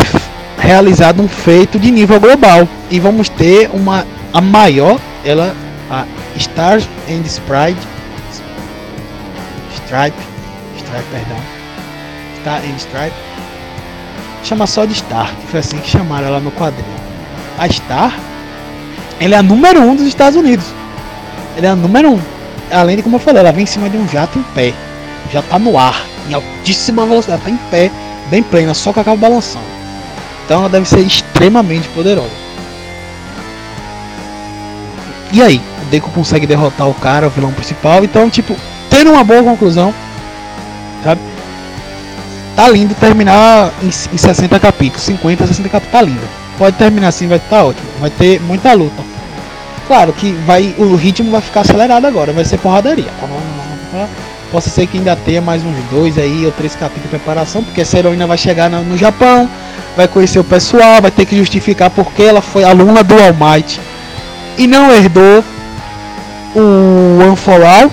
realizado 0.58 1.22
um 1.22 1.28
feito 1.28 1.80
de 1.80 1.92
nível 1.92 2.20
global. 2.20 2.68
E 2.90 3.00
vamos 3.00 3.30
ter 3.30 3.70
uma 3.74 4.06
a 4.34 4.42
maior, 4.42 5.00
ela 5.24 5.56
a 5.90 6.06
Star 6.38 6.80
and 7.10 7.22
Sprite 7.26 7.88
Stripe, 9.76 10.18
Stripe, 10.78 11.06
perdão. 11.12 11.38
Star 12.42 12.62
and 12.64 12.76
Stripe. 12.78 13.16
Chama 14.44 14.68
só 14.68 14.86
de 14.86 14.96
Star, 14.96 15.34
que 15.36 15.48
foi 15.48 15.60
assim 15.60 15.78
que 15.78 15.90
chamaram 15.90 16.28
ela 16.28 16.40
no 16.40 16.52
quadrinho 16.52 17.06
a 17.58 17.70
Star, 17.70 18.14
ela 19.20 19.36
é 19.36 19.38
a 19.38 19.44
número 19.44 19.82
um 19.82 19.96
dos 19.96 20.06
Estados 20.08 20.38
Unidos. 20.38 20.66
Ela 21.58 21.68
é 21.68 21.70
a 21.70 21.76
número 21.76 22.12
um. 22.12 22.20
Além 22.72 22.98
de 22.98 23.04
como 23.04 23.16
eu 23.16 23.20
falei, 23.20 23.42
ela 23.42 23.52
vem 23.52 23.64
em 23.64 23.68
cima 23.68 23.90
de 23.90 23.98
um 23.98 24.08
jato 24.08 24.38
em 24.38 24.44
pé. 24.54 24.74
Já 25.32 25.42
tá 25.42 25.58
no 25.58 25.78
ar, 25.78 26.06
em 26.30 26.34
altíssima 26.34 27.06
velocidade, 27.06 27.42
tá 27.42 27.50
em 27.50 27.58
pé, 27.70 27.92
bem 28.30 28.44
plena, 28.44 28.74
só 28.74 28.92
que 28.92 29.00
acaba 29.00 29.18
balançando. 29.18 29.66
Então 30.46 30.60
ela 30.60 30.70
deve 30.70 30.88
ser 30.88 31.00
extremamente 31.00 31.88
poderosa. 31.90 32.46
E 35.32 35.42
aí, 35.42 35.62
o 35.82 35.86
Deco 35.90 36.10
consegue 36.12 36.46
derrotar 36.46 36.88
o 36.88 36.94
cara, 36.94 37.28
o 37.28 37.30
vilão 37.30 37.52
principal. 37.52 38.04
Então, 38.04 38.30
tipo, 38.30 38.56
tendo 38.90 39.12
uma 39.12 39.24
boa 39.24 39.44
conclusão, 39.44 39.94
sabe? 41.04 41.22
Tá 42.56 42.70
lindo 42.70 42.94
terminar 42.96 43.72
em, 43.82 43.88
em 43.88 44.18
60 44.18 44.60
capítulos, 44.60 45.04
50, 45.04 45.48
60 45.48 45.70
capítulos, 45.70 45.92
tá 45.92 46.02
lindo 46.02 46.46
pode 46.58 46.78
terminar 46.78 47.10
assim, 47.10 47.28
vai 47.28 47.38
estar 47.38 47.58
tá 47.58 47.66
ótimo. 47.66 47.88
Vai 48.00 48.10
ter 48.10 48.40
muita 48.42 48.74
luta. 48.74 49.04
Claro 49.88 50.14
que 50.14 50.32
vai, 50.46 50.74
o 50.78 50.96
ritmo 50.96 51.32
vai 51.32 51.42
ficar 51.42 51.62
acelerado 51.62 52.06
agora, 52.08 52.34
vai 52.34 52.44
ser 52.44 52.58
porradaria. 52.58 53.10
Possa 54.52 54.70
ser 54.70 54.88
que 54.88 54.98
ainda 54.98 55.16
tenha 55.16 55.42
mais 55.42 55.64
uns 55.64 55.76
dois 55.92 56.18
aí 56.18 56.46
ou 56.46 56.52
três 56.52 56.74
capítulos 56.76 57.04
de 57.04 57.10
preparação, 57.10 57.64
porque 57.64 57.82
essa 57.82 57.98
heroína 57.98 58.26
vai 58.26 58.38
chegar 58.38 58.70
no, 58.70 58.84
no 58.84 58.98
Japão, 58.98 59.50
vai 59.96 60.08
conhecer 60.08 60.40
o 60.40 60.44
pessoal, 60.44 61.02
vai 61.02 61.12
ter 61.12 61.26
que 61.26 61.38
justificar 61.38 61.90
porque 61.90 62.24
ela 62.24 62.42
foi 62.42 62.64
aluna 62.64 63.04
do 63.04 63.14
All 63.14 63.34
Might 63.34 63.80
e 64.58 64.66
não 64.66 64.92
herdou 64.92 65.44
o 66.56 67.24
One 67.24 67.36
for 67.36 67.62
All. 67.64 67.92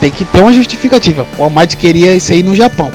Tem 0.00 0.10
que 0.10 0.24
ter 0.24 0.40
uma 0.40 0.52
justificativa. 0.52 1.26
O 1.38 1.44
All 1.44 1.50
Might 1.50 1.76
queria 1.76 2.14
isso 2.14 2.32
aí 2.32 2.42
no 2.42 2.54
Japão. 2.54 2.90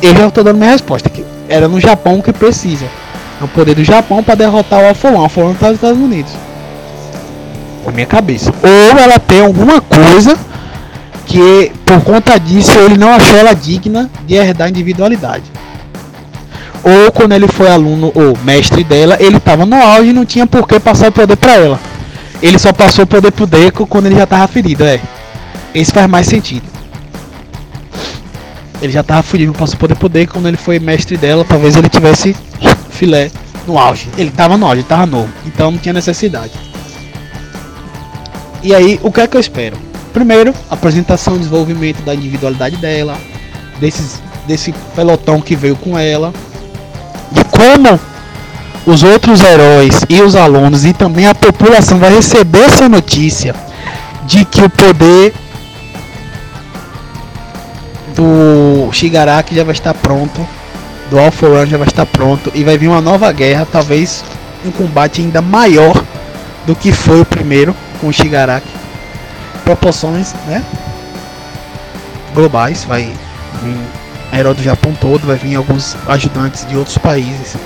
Eu 0.00 0.16
já 0.16 0.26
estou 0.26 0.42
dando 0.42 0.58
minha 0.58 0.70
resposta 0.70 1.08
aqui. 1.08 1.24
Era 1.48 1.68
no 1.68 1.80
Japão 1.80 2.20
que 2.20 2.32
precisa 2.32 2.86
o 3.40 3.48
poder 3.48 3.74
do 3.74 3.84
Japão 3.84 4.22
para 4.22 4.36
derrotar 4.36 4.80
o 4.80 4.86
Alpha 4.86 5.08
One. 5.08 5.18
O 5.18 5.22
Alpha 5.22 5.40
One 5.40 5.54
tá 5.54 5.66
nos 5.66 5.76
Estados 5.76 6.00
Unidos. 6.00 6.32
Na 7.84 7.92
minha 7.92 8.06
cabeça. 8.06 8.52
Ou 8.62 8.98
ela 8.98 9.18
tem 9.18 9.40
alguma 9.40 9.80
coisa 9.80 10.38
que 11.26 11.72
por 11.84 12.00
conta 12.02 12.38
disso 12.38 12.78
ele 12.78 12.96
não 12.96 13.12
achou 13.12 13.36
ela 13.36 13.54
digna 13.54 14.10
de 14.26 14.34
herdar 14.34 14.68
individualidade. 14.68 15.44
Ou 16.84 17.12
quando 17.12 17.32
ele 17.32 17.46
foi 17.46 17.70
aluno 17.70 18.10
ou 18.14 18.36
mestre 18.44 18.82
dela, 18.82 19.16
ele 19.20 19.36
estava 19.36 19.64
no 19.64 19.76
auge 19.76 20.10
e 20.10 20.12
não 20.12 20.24
tinha 20.24 20.46
por 20.46 20.66
que 20.66 20.80
passar 20.80 21.08
o 21.08 21.12
poder 21.12 21.36
para 21.36 21.54
ela. 21.54 21.80
Ele 22.42 22.58
só 22.58 22.72
passou 22.72 23.04
o 23.04 23.06
poder 23.06 23.30
pro 23.30 23.46
Deco 23.46 23.86
quando 23.86 24.06
ele 24.06 24.16
já 24.16 24.24
estava 24.24 24.48
ferido, 24.48 24.84
é. 24.84 25.00
Esse 25.74 25.92
faz 25.92 26.08
mais 26.08 26.26
sentido. 26.26 26.64
Ele 28.80 28.92
já 28.92 29.00
estava 29.00 29.22
ferido, 29.22 29.52
passou 29.52 29.76
o 29.76 29.78
poder 29.78 29.94
pro 29.94 30.08
Deco 30.08 30.32
quando 30.32 30.48
ele 30.48 30.56
foi 30.56 30.80
mestre 30.80 31.16
dela, 31.16 31.44
talvez 31.44 31.76
ele 31.76 31.88
tivesse 31.88 32.34
filé 32.90 33.30
no 33.64 33.78
auge. 33.78 34.08
Ele 34.18 34.30
tava 34.30 34.56
no 34.56 34.66
auge, 34.66 34.82
tava 34.82 35.06
novo. 35.06 35.28
Então 35.46 35.70
não 35.70 35.78
tinha 35.78 35.92
necessidade. 35.92 36.50
E 38.62 38.74
aí, 38.74 39.00
o 39.02 39.10
que 39.10 39.20
é 39.20 39.26
que 39.26 39.36
eu 39.36 39.40
espero? 39.40 39.76
Primeiro, 40.12 40.54
apresentação 40.70 41.34
e 41.34 41.38
desenvolvimento 41.38 42.02
da 42.02 42.14
individualidade 42.14 42.76
dela, 42.76 43.18
desses, 43.80 44.22
desse 44.46 44.72
pelotão 44.94 45.40
que 45.40 45.56
veio 45.56 45.74
com 45.74 45.98
ela, 45.98 46.32
de 47.32 47.42
como 47.44 47.98
os 48.86 49.02
outros 49.02 49.40
heróis 49.40 50.00
e 50.08 50.20
os 50.20 50.36
alunos 50.36 50.84
e 50.84 50.92
também 50.92 51.26
a 51.26 51.34
população 51.34 51.98
vai 51.98 52.14
receber 52.14 52.64
essa 52.64 52.88
notícia 52.88 53.54
de 54.26 54.44
que 54.44 54.62
o 54.62 54.70
poder 54.70 55.32
do 58.14 58.92
Shigaraki 58.92 59.54
já 59.54 59.64
vai 59.64 59.72
estar 59.72 59.94
pronto 59.94 60.46
do 61.10 61.18
Alpha 61.18 61.46
Run 61.46 61.66
já 61.66 61.76
vai 61.76 61.86
estar 61.86 62.06
pronto 62.06 62.50
e 62.54 62.64
vai 62.64 62.76
vir 62.78 62.88
uma 62.88 63.00
nova 63.00 63.30
guerra, 63.32 63.66
talvez 63.70 64.24
um 64.64 64.70
combate 64.70 65.20
ainda 65.20 65.40
maior 65.40 66.02
do 66.66 66.74
que 66.74 66.92
foi 66.92 67.20
o 67.20 67.24
primeiro 67.24 67.74
com 68.02 68.08
o 68.08 68.12
Shigaraki. 68.12 68.68
Proporções, 69.64 70.34
né? 70.46 70.62
Globais, 72.34 72.84
vai 72.84 73.14
vir 73.62 73.78
herói 74.36 74.54
do 74.54 74.62
Japão 74.62 74.92
todo, 75.00 75.26
vai 75.26 75.36
vir 75.36 75.54
alguns 75.54 75.96
ajudantes 76.08 76.66
de 76.66 76.76
outros 76.76 76.98
países. 76.98 77.56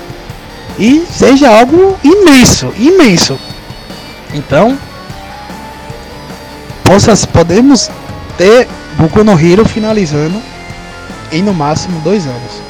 E 0.77 1.05
seja 1.09 1.49
algo 1.49 1.97
imenso, 2.03 2.71
imenso. 2.77 3.39
Então, 4.31 4.77
possas, 6.83 7.25
podemos 7.25 7.89
ter 8.37 8.67
Boku 8.95 9.23
no 9.23 9.39
Hero 9.39 9.67
finalizando 9.67 10.39
em 11.31 11.41
no 11.41 11.53
máximo 11.53 11.99
dois 12.01 12.27
anos 12.27 12.67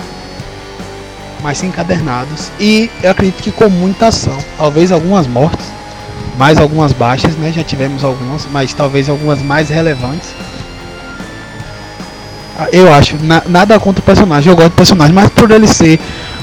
mais 1.42 1.62
encadernados 1.64 2.50
e 2.60 2.90
eu 3.04 3.12
acredito 3.12 3.44
que 3.44 3.52
com 3.52 3.70
muita 3.70 4.08
ação, 4.08 4.38
talvez 4.58 4.92
algumas 4.92 5.28
mortes, 5.28 5.77
mais 6.38 6.60
algumas 6.60 6.94
baixas, 6.94 7.36
né? 7.36 7.52
Já 7.52 7.64
tivemos 7.64 8.04
algumas, 8.04 8.48
mas 8.52 8.74
talvez 8.74 9.10
algumas 9.10 9.42
mais 9.42 9.70
relevantes. 9.70 10.30
Eu 12.72 12.92
acho, 12.94 13.16
na, 13.24 13.44
nada 13.48 13.80
contra 13.80 14.02
o 14.02 14.04
personagem, 14.04 14.50
eu 14.50 14.56
gosto 14.56 14.70
do 14.70 14.76
personagem, 14.76 15.14
mas 15.14 15.30
por 15.30 15.52
ele 15.52 15.68
ser 15.68 16.00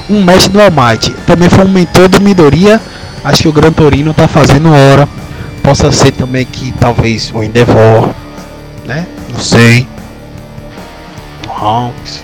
um 0.09 0.23
mestre 0.23 0.51
do 0.51 0.61
Almighty, 0.61 1.11
também 1.25 1.49
foi 1.49 1.65
um 1.65 1.69
mentor 1.69 2.07
do 2.07 2.21
Midoriya, 2.21 2.79
acho 3.23 3.43
que 3.43 3.47
o 3.47 3.51
Gran 3.51 3.71
Torino 3.71 4.13
tá 4.13 4.27
fazendo 4.27 4.71
hora. 4.71 5.07
Possa 5.61 5.91
ser 5.91 6.11
também 6.11 6.45
que 6.45 6.71
talvez 6.73 7.31
o 7.33 7.43
Endeavor, 7.43 8.11
né? 8.85 9.07
Não 9.33 9.39
sei. 9.39 9.87
O 11.47 11.51
Hawks. 11.51 12.23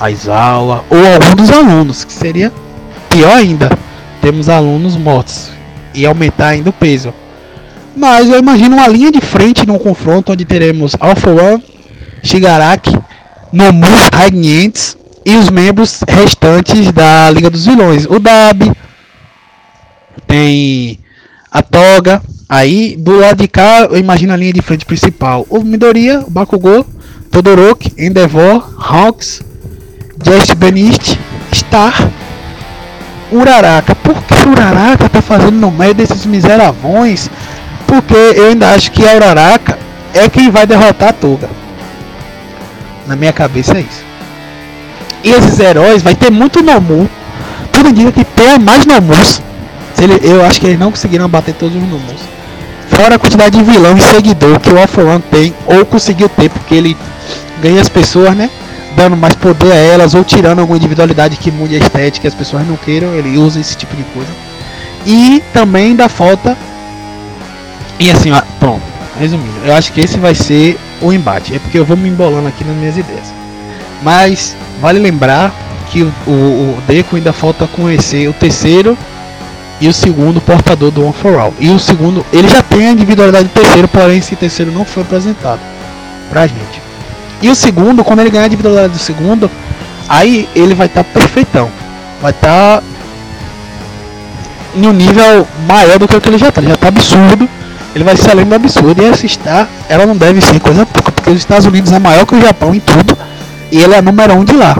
Aizawa. 0.00 0.84
Ou 0.88 0.98
algum 0.98 1.36
dos 1.36 1.50
alunos, 1.50 2.02
que 2.02 2.12
seria 2.12 2.50
pior 3.10 3.36
ainda. 3.36 3.70
Temos 4.22 4.48
alunos 4.48 4.96
mortos. 4.96 5.50
E 5.94 6.04
aumentar 6.04 6.48
ainda 6.48 6.70
o 6.70 6.72
peso. 6.72 7.14
Mas 7.96 8.28
eu 8.28 8.38
imagino 8.38 8.76
uma 8.76 8.88
linha 8.88 9.12
de 9.12 9.20
frente 9.20 9.66
num 9.66 9.78
confronto 9.78 10.32
onde 10.32 10.44
teremos 10.44 10.96
Alpha 10.98 11.30
One, 11.30 11.62
Shigaraki, 12.22 12.96
Nomu, 13.52 13.86
Ragnientes 14.12 14.96
e 15.24 15.36
os 15.36 15.48
membros 15.48 16.00
restantes 16.08 16.90
da 16.90 17.30
Liga 17.30 17.48
dos 17.48 17.66
Vilões. 17.66 18.04
O 18.06 18.18
Dab, 18.18 18.72
tem 20.26 20.98
a 21.50 21.62
Toga. 21.62 22.20
Aí 22.48 22.96
do 22.96 23.16
lado 23.18 23.38
de 23.38 23.48
cá 23.48 23.88
eu 23.90 23.96
imagino 23.96 24.32
a 24.32 24.36
linha 24.36 24.52
de 24.52 24.60
frente 24.60 24.84
principal. 24.84 25.46
O 25.48 25.62
Midoriya, 25.62 26.24
o 26.26 26.30
Bakugou, 26.30 26.84
Todoroki, 27.30 27.92
Endeavor, 27.96 28.74
Hawks, 28.78 29.42
Just 30.24 30.54
Benist, 30.54 31.18
Star, 31.52 32.10
Uraraka. 33.30 33.94
Por 33.94 34.22
que 34.22 34.48
Uraraka 34.48 35.08
tá 35.08 35.22
fazendo 35.22 35.52
no 35.52 35.70
meio 35.70 35.94
desses 35.94 36.24
miseravões? 36.26 37.30
Porque 37.86 38.14
eu 38.14 38.48
ainda 38.48 38.70
acho 38.70 38.90
que 38.90 39.06
a 39.06 39.14
Uraraka 39.14 39.78
é 40.12 40.28
quem 40.28 40.50
vai 40.50 40.66
derrotar 40.66 41.10
a 41.10 41.12
Toga. 41.12 41.48
Na 43.06 43.16
minha 43.16 43.32
cabeça 43.32 43.76
é 43.76 43.80
isso. 43.80 44.04
E 45.22 45.30
esses 45.30 45.58
heróis 45.58 46.02
vai 46.02 46.14
ter 46.14 46.30
muito 46.30 46.62
Nomu. 46.62 47.08
Tudo 47.72 47.88
indica 47.88 48.12
que 48.12 48.24
tem 48.24 48.58
mais 48.58 48.86
Nomus 48.86 49.42
eu 50.22 50.44
acho 50.44 50.60
que 50.60 50.66
eles 50.66 50.78
não 50.78 50.90
conseguiram 50.90 51.28
bater 51.28 51.54
todos 51.54 51.76
os 51.76 51.82
números. 51.82 52.20
Fora 52.88 53.16
a 53.16 53.18
quantidade 53.18 53.56
de 53.56 53.64
vilão 53.64 53.96
e 53.96 54.00
seguidor 54.00 54.60
que 54.60 54.70
o 54.70 54.78
Alpha 54.78 55.02
One 55.02 55.22
tem, 55.30 55.54
ou 55.66 55.84
conseguiu 55.84 56.28
ter, 56.28 56.50
porque 56.50 56.74
ele 56.74 56.96
ganha 57.62 57.80
as 57.80 57.88
pessoas, 57.88 58.36
né? 58.36 58.50
Dando 58.96 59.16
mais 59.16 59.34
poder 59.34 59.72
a 59.72 59.76
elas, 59.76 60.14
ou 60.14 60.24
tirando 60.24 60.60
alguma 60.60 60.76
individualidade 60.76 61.36
que 61.36 61.50
mude 61.50 61.74
a 61.74 61.78
estética 61.78 62.28
as 62.28 62.34
pessoas 62.34 62.66
não 62.66 62.76
queiram, 62.76 63.14
ele 63.14 63.36
usa 63.36 63.60
esse 63.60 63.76
tipo 63.76 63.96
de 63.96 64.04
coisa. 64.04 64.30
E 65.06 65.42
também 65.52 65.94
da 65.94 66.08
falta. 66.08 66.56
E 67.98 68.10
assim, 68.10 68.30
ó, 68.32 68.40
pronto, 68.58 68.82
resumindo, 69.18 69.60
eu 69.64 69.74
acho 69.74 69.92
que 69.92 70.00
esse 70.00 70.18
vai 70.18 70.34
ser 70.34 70.78
o 71.00 71.12
embate. 71.12 71.54
É 71.54 71.58
porque 71.58 71.78
eu 71.78 71.84
vou 71.84 71.96
me 71.96 72.08
embolando 72.08 72.48
aqui 72.48 72.64
nas 72.64 72.76
minhas 72.76 72.96
ideias. 72.96 73.32
Mas 74.02 74.56
vale 74.80 74.98
lembrar 74.98 75.52
que 75.90 76.02
o, 76.02 76.08
o 76.26 76.82
Deco 76.86 77.16
ainda 77.16 77.32
falta 77.32 77.66
conhecer 77.66 78.28
o 78.28 78.32
terceiro 78.32 78.96
e 79.80 79.88
o 79.88 79.92
segundo 79.92 80.40
portador 80.40 80.90
do 80.90 81.04
One 81.04 81.12
for 81.12 81.38
All. 81.38 81.54
E 81.58 81.68
o 81.70 81.78
segundo, 81.78 82.24
ele 82.32 82.48
já 82.48 82.62
tem 82.62 82.88
a 82.88 82.92
individualidade 82.92 83.48
do 83.48 83.52
terceiro, 83.52 83.88
porém 83.88 84.18
esse 84.18 84.36
terceiro 84.36 84.72
não 84.72 84.84
foi 84.84 85.02
apresentado 85.02 85.60
pra 86.30 86.46
gente. 86.46 86.83
E 87.44 87.50
o 87.50 87.54
segundo, 87.54 88.02
quando 88.02 88.20
ele 88.20 88.30
ganhar 88.30 88.44
a 88.44 88.46
individualidade 88.46 88.94
do 88.94 88.98
segundo, 88.98 89.50
aí 90.08 90.48
ele 90.56 90.74
vai 90.74 90.86
estar 90.86 91.04
tá 91.04 91.10
perfeitão. 91.12 91.70
Vai 92.22 92.30
estar 92.30 92.78
tá 92.78 92.82
em 94.74 94.86
um 94.86 94.92
nível 94.92 95.46
maior 95.68 95.98
do 95.98 96.08
que 96.08 96.16
o 96.16 96.20
que 96.22 96.28
ele 96.30 96.38
já 96.38 96.48
está. 96.48 96.62
Já 96.62 96.72
está 96.72 96.88
absurdo. 96.88 97.46
Ele 97.94 98.02
vai 98.02 98.16
ser 98.16 98.30
além 98.30 98.46
do 98.46 98.54
absurdo. 98.54 99.02
E 99.02 99.04
essa 99.04 99.28
Star, 99.28 99.68
ela 99.90 100.06
não 100.06 100.16
deve 100.16 100.40
ser 100.40 100.58
coisa 100.58 100.86
pouca, 100.86 101.12
porque 101.12 101.28
os 101.28 101.36
Estados 101.36 101.66
Unidos 101.66 101.92
é 101.92 101.98
maior 101.98 102.24
que 102.24 102.34
o 102.34 102.40
Japão 102.40 102.74
em 102.74 102.80
tudo. 102.80 103.16
E 103.70 103.78
ele 103.78 103.94
é 103.94 104.00
número 104.00 104.32
um 104.34 104.44
de 104.44 104.54
lá. 104.54 104.76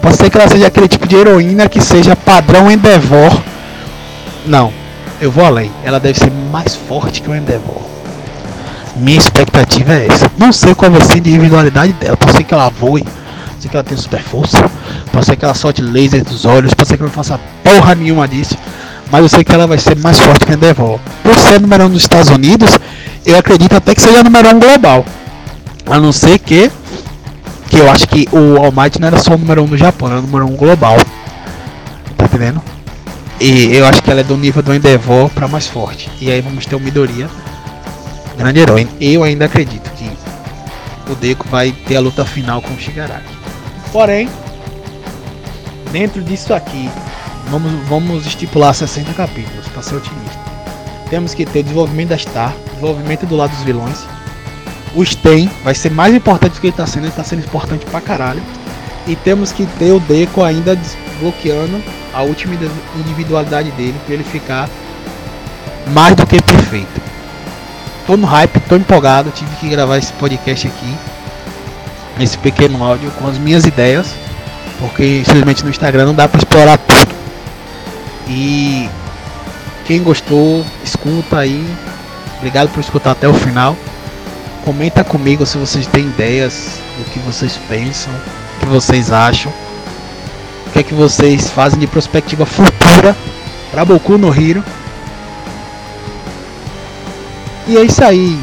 Pode 0.00 0.16
ser 0.16 0.30
que 0.30 0.38
ela 0.38 0.48
seja 0.48 0.68
aquele 0.68 0.86
tipo 0.86 1.08
de 1.08 1.16
heroína 1.16 1.68
que 1.68 1.80
seja 1.80 2.14
padrão 2.14 2.70
Endeavor 2.70 3.36
não, 4.46 4.72
eu 5.20 5.30
vou 5.30 5.44
além. 5.44 5.70
Ela 5.84 6.00
deve 6.00 6.18
ser 6.18 6.30
mais 6.30 6.74
forte 6.74 7.20
que 7.20 7.28
o 7.28 7.34
Endeavor. 7.34 7.89
Minha 9.00 9.18
expectativa 9.18 9.94
é 9.94 10.06
essa. 10.06 10.30
Não 10.36 10.52
sei 10.52 10.74
qual 10.74 10.90
vai 10.90 11.00
ser 11.00 11.14
a 11.14 11.18
individualidade 11.18 11.92
dela. 11.94 12.16
Pode 12.16 12.32
ser 12.36 12.44
que 12.44 12.52
ela 12.52 12.68
voe. 12.68 13.02
Pode 13.02 13.62
ser 13.62 13.68
que 13.68 13.76
ela 13.76 13.84
tenha 13.84 14.00
super 14.00 14.22
força. 14.22 14.70
Pode 15.10 15.24
ser 15.24 15.36
que 15.36 15.44
ela 15.44 15.54
solte 15.54 15.80
laser 15.80 16.22
dos 16.22 16.44
olhos. 16.44 16.74
Pode 16.74 16.88
ser 16.88 16.96
que 16.96 17.02
ela 17.02 17.08
não 17.08 17.14
faça 17.14 17.40
porra 17.64 17.94
nenhuma 17.94 18.28
disso. 18.28 18.56
Mas 19.10 19.22
eu 19.22 19.28
sei 19.28 19.42
que 19.42 19.52
ela 19.52 19.66
vai 19.66 19.78
ser 19.78 19.96
mais 19.96 20.18
forte 20.18 20.44
que 20.44 20.52
o 20.52 20.54
Endeavor. 20.54 21.00
Por 21.22 21.34
ser 21.34 21.60
número 21.60 21.84
1 21.84 21.86
um 21.86 21.90
dos 21.90 22.02
Estados 22.02 22.28
Unidos, 22.28 22.78
eu 23.24 23.38
acredito 23.38 23.74
até 23.74 23.94
que 23.94 24.02
seja 24.02 24.22
número 24.22 24.48
1 24.48 24.56
um 24.56 24.60
global. 24.60 25.04
A 25.86 25.98
não 25.98 26.12
ser 26.12 26.38
que. 26.38 26.70
Que 27.68 27.78
eu 27.78 27.90
acho 27.90 28.06
que 28.06 28.28
o 28.32 28.56
All 28.58 28.72
Might 28.72 29.00
não 29.00 29.08
era 29.08 29.18
só 29.18 29.34
o 29.34 29.38
número 29.38 29.62
1 29.62 29.64
um 29.64 29.68
no 29.68 29.78
Japão, 29.78 30.08
era 30.08 30.18
o 30.18 30.22
número 30.22 30.44
1 30.46 30.52
um 30.52 30.56
global. 30.56 30.96
Tá 32.16 32.24
entendendo? 32.24 32.62
E 33.40 33.74
eu 33.74 33.86
acho 33.86 34.02
que 34.02 34.10
ela 34.10 34.20
é 34.20 34.24
do 34.24 34.36
nível 34.36 34.62
do 34.62 34.74
Endeavor 34.74 35.30
para 35.30 35.48
mais 35.48 35.66
forte. 35.66 36.10
E 36.20 36.30
aí 36.30 36.40
vamos 36.42 36.66
ter 36.66 36.76
o 36.76 36.80
Midoriya, 36.80 37.28
grande 38.40 38.60
herói. 38.60 38.88
Eu 38.98 39.22
ainda 39.22 39.44
acredito 39.44 39.90
que 39.92 40.10
o 41.10 41.14
Deku 41.14 41.46
vai 41.48 41.72
ter 41.72 41.96
a 41.96 42.00
luta 42.00 42.24
final 42.24 42.62
com 42.62 42.72
o 42.72 42.78
Shigaraki. 42.78 43.28
Porém, 43.92 44.28
dentro 45.92 46.22
disso 46.22 46.54
aqui, 46.54 46.88
vamos, 47.50 47.72
vamos 47.86 48.26
estipular 48.26 48.74
60 48.74 49.12
capítulos 49.12 49.68
para 49.68 49.82
ser 49.82 49.96
otimista. 49.96 50.38
Temos 51.10 51.34
que 51.34 51.44
ter 51.44 51.62
desenvolvimento 51.62 52.08
da 52.08 52.18
Star, 52.18 52.54
desenvolvimento 52.70 53.26
do 53.26 53.36
lado 53.36 53.50
dos 53.50 53.62
vilões. 53.62 54.06
O 54.94 55.04
Sten 55.04 55.50
vai 55.62 55.74
ser 55.74 55.90
mais 55.90 56.14
importante 56.14 56.54
do 56.54 56.60
que 56.60 56.68
ele 56.68 56.72
está 56.72 56.86
sendo, 56.86 57.02
ele 57.02 57.10
está 57.10 57.22
sendo 57.22 57.44
importante 57.44 57.84
pra 57.86 58.00
caralho. 58.00 58.42
E 59.06 59.16
temos 59.16 59.52
que 59.52 59.66
ter 59.78 59.92
o 59.92 60.00
Deco 60.00 60.42
ainda 60.42 60.74
desbloqueando 60.76 61.82
a 62.14 62.22
última 62.22 62.54
individualidade 62.96 63.70
dele 63.72 63.94
para 64.04 64.14
ele 64.14 64.24
ficar 64.24 64.68
mais 65.92 66.14
do 66.14 66.26
que 66.26 66.40
perfeito. 66.42 67.09
Tô 68.10 68.16
no 68.16 68.26
hype, 68.26 68.58
tô 68.68 68.74
empolgado, 68.74 69.30
tive 69.30 69.54
que 69.60 69.68
gravar 69.68 69.96
esse 69.96 70.12
podcast 70.14 70.66
aqui, 70.66 70.96
esse 72.18 72.36
pequeno 72.36 72.82
áudio 72.82 73.08
com 73.12 73.28
as 73.28 73.38
minhas 73.38 73.64
ideias, 73.64 74.16
porque 74.80 75.20
infelizmente 75.20 75.62
no 75.62 75.70
Instagram 75.70 76.06
não 76.06 76.14
dá 76.16 76.26
para 76.26 76.38
explorar 76.38 76.76
tudo. 76.76 77.14
E 78.26 78.90
quem 79.84 80.02
gostou, 80.02 80.66
escuta 80.82 81.38
aí. 81.38 81.64
Obrigado 82.38 82.68
por 82.70 82.80
escutar 82.80 83.12
até 83.12 83.28
o 83.28 83.32
final. 83.32 83.76
Comenta 84.64 85.04
comigo 85.04 85.46
se 85.46 85.56
vocês 85.56 85.86
têm 85.86 86.06
ideias 86.06 86.80
do 86.98 87.04
que 87.12 87.20
vocês 87.20 87.60
pensam, 87.68 88.12
o 88.56 88.58
que 88.58 88.66
vocês 88.66 89.12
acham 89.12 89.52
o 90.66 90.72
que 90.72 90.80
é 90.80 90.82
que 90.82 90.94
vocês 90.94 91.48
fazem 91.48 91.78
de 91.78 91.86
perspectiva 91.86 92.44
futura 92.44 93.14
para 93.70 93.84
Boku 93.84 94.18
no 94.18 94.34
Hero. 94.34 94.64
E 97.70 97.76
é 97.76 97.84
isso 97.84 98.02
aí. 98.02 98.36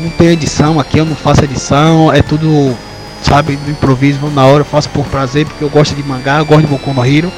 Não 0.00 0.10
tem 0.10 0.30
edição 0.30 0.80
aqui, 0.80 0.98
eu 0.98 1.04
não 1.04 1.14
faço 1.14 1.44
edição, 1.44 2.12
é 2.12 2.20
tudo, 2.20 2.76
sabe, 3.22 3.54
do 3.54 3.70
improviso, 3.70 4.18
na 4.34 4.44
hora, 4.44 4.62
eu 4.62 4.64
faço 4.64 4.88
por 4.88 5.06
prazer, 5.06 5.46
porque 5.46 5.62
eu 5.62 5.68
gosto 5.68 5.94
de 5.94 6.02
mangá, 6.02 6.38
eu 6.40 6.44
gosto 6.44 6.62
de 6.62 6.66
Boku 6.66 6.92
no 6.92 7.06
Hero. 7.06 7.30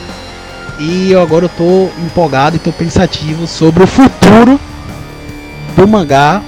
E 0.79 1.15
agora 1.15 1.45
eu 1.45 1.51
tô 1.51 1.91
empolgado 2.03 2.57
e 2.57 2.59
tô 2.59 2.73
pensativo 2.73 3.47
sobre 3.47 3.83
o 3.83 3.87
futuro 3.87 4.59
do 5.77 5.87
mangá 5.87 6.41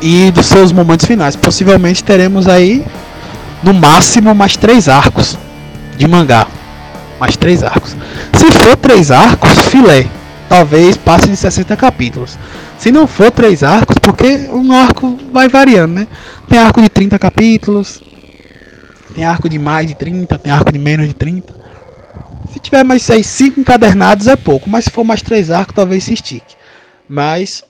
e 0.00 0.30
dos 0.30 0.46
seus 0.46 0.70
momentos 0.70 1.04
finais. 1.04 1.34
Possivelmente 1.34 2.04
teremos 2.04 2.46
aí 2.46 2.86
no 3.60 3.74
máximo 3.74 4.36
mais 4.36 4.56
três 4.56 4.88
arcos 4.88 5.36
de 5.96 6.06
mangá. 6.06 6.46
Mais 7.18 7.36
três 7.36 7.64
arcos. 7.64 7.96
Se 8.34 8.52
for 8.52 8.76
três 8.76 9.10
arcos, 9.10 9.50
filé. 9.62 10.06
Talvez 10.48 10.96
passe 10.96 11.28
de 11.28 11.36
60 11.36 11.76
capítulos. 11.76 12.38
Se 12.78 12.92
não 12.92 13.06
for 13.06 13.30
três 13.30 13.62
arcos, 13.62 13.96
porque 14.00 14.48
um 14.52 14.72
arco 14.72 15.18
vai 15.32 15.48
variando, 15.48 15.94
né? 15.94 16.06
Tem 16.48 16.58
arco 16.58 16.80
de 16.80 16.88
30 16.88 17.18
capítulos. 17.18 18.00
Tem 19.14 19.24
arco 19.24 19.48
de 19.48 19.58
mais 19.58 19.88
de 19.88 19.94
30, 19.94 20.38
tem 20.38 20.52
arco 20.52 20.72
de 20.72 20.78
menos 20.78 21.08
de 21.08 21.14
30. 21.14 21.52
Se 22.52 22.60
tiver 22.60 22.84
mais 22.84 23.02
6, 23.02 23.26
5 23.26 23.60
encadernados 23.60 24.28
é 24.28 24.36
pouco, 24.36 24.70
mas 24.70 24.84
se 24.84 24.90
for 24.90 25.04
mais 25.04 25.20
três 25.20 25.50
arcos, 25.50 25.74
talvez 25.74 26.04
se 26.04 26.14
estique. 26.14 26.54
Mas 27.08 27.64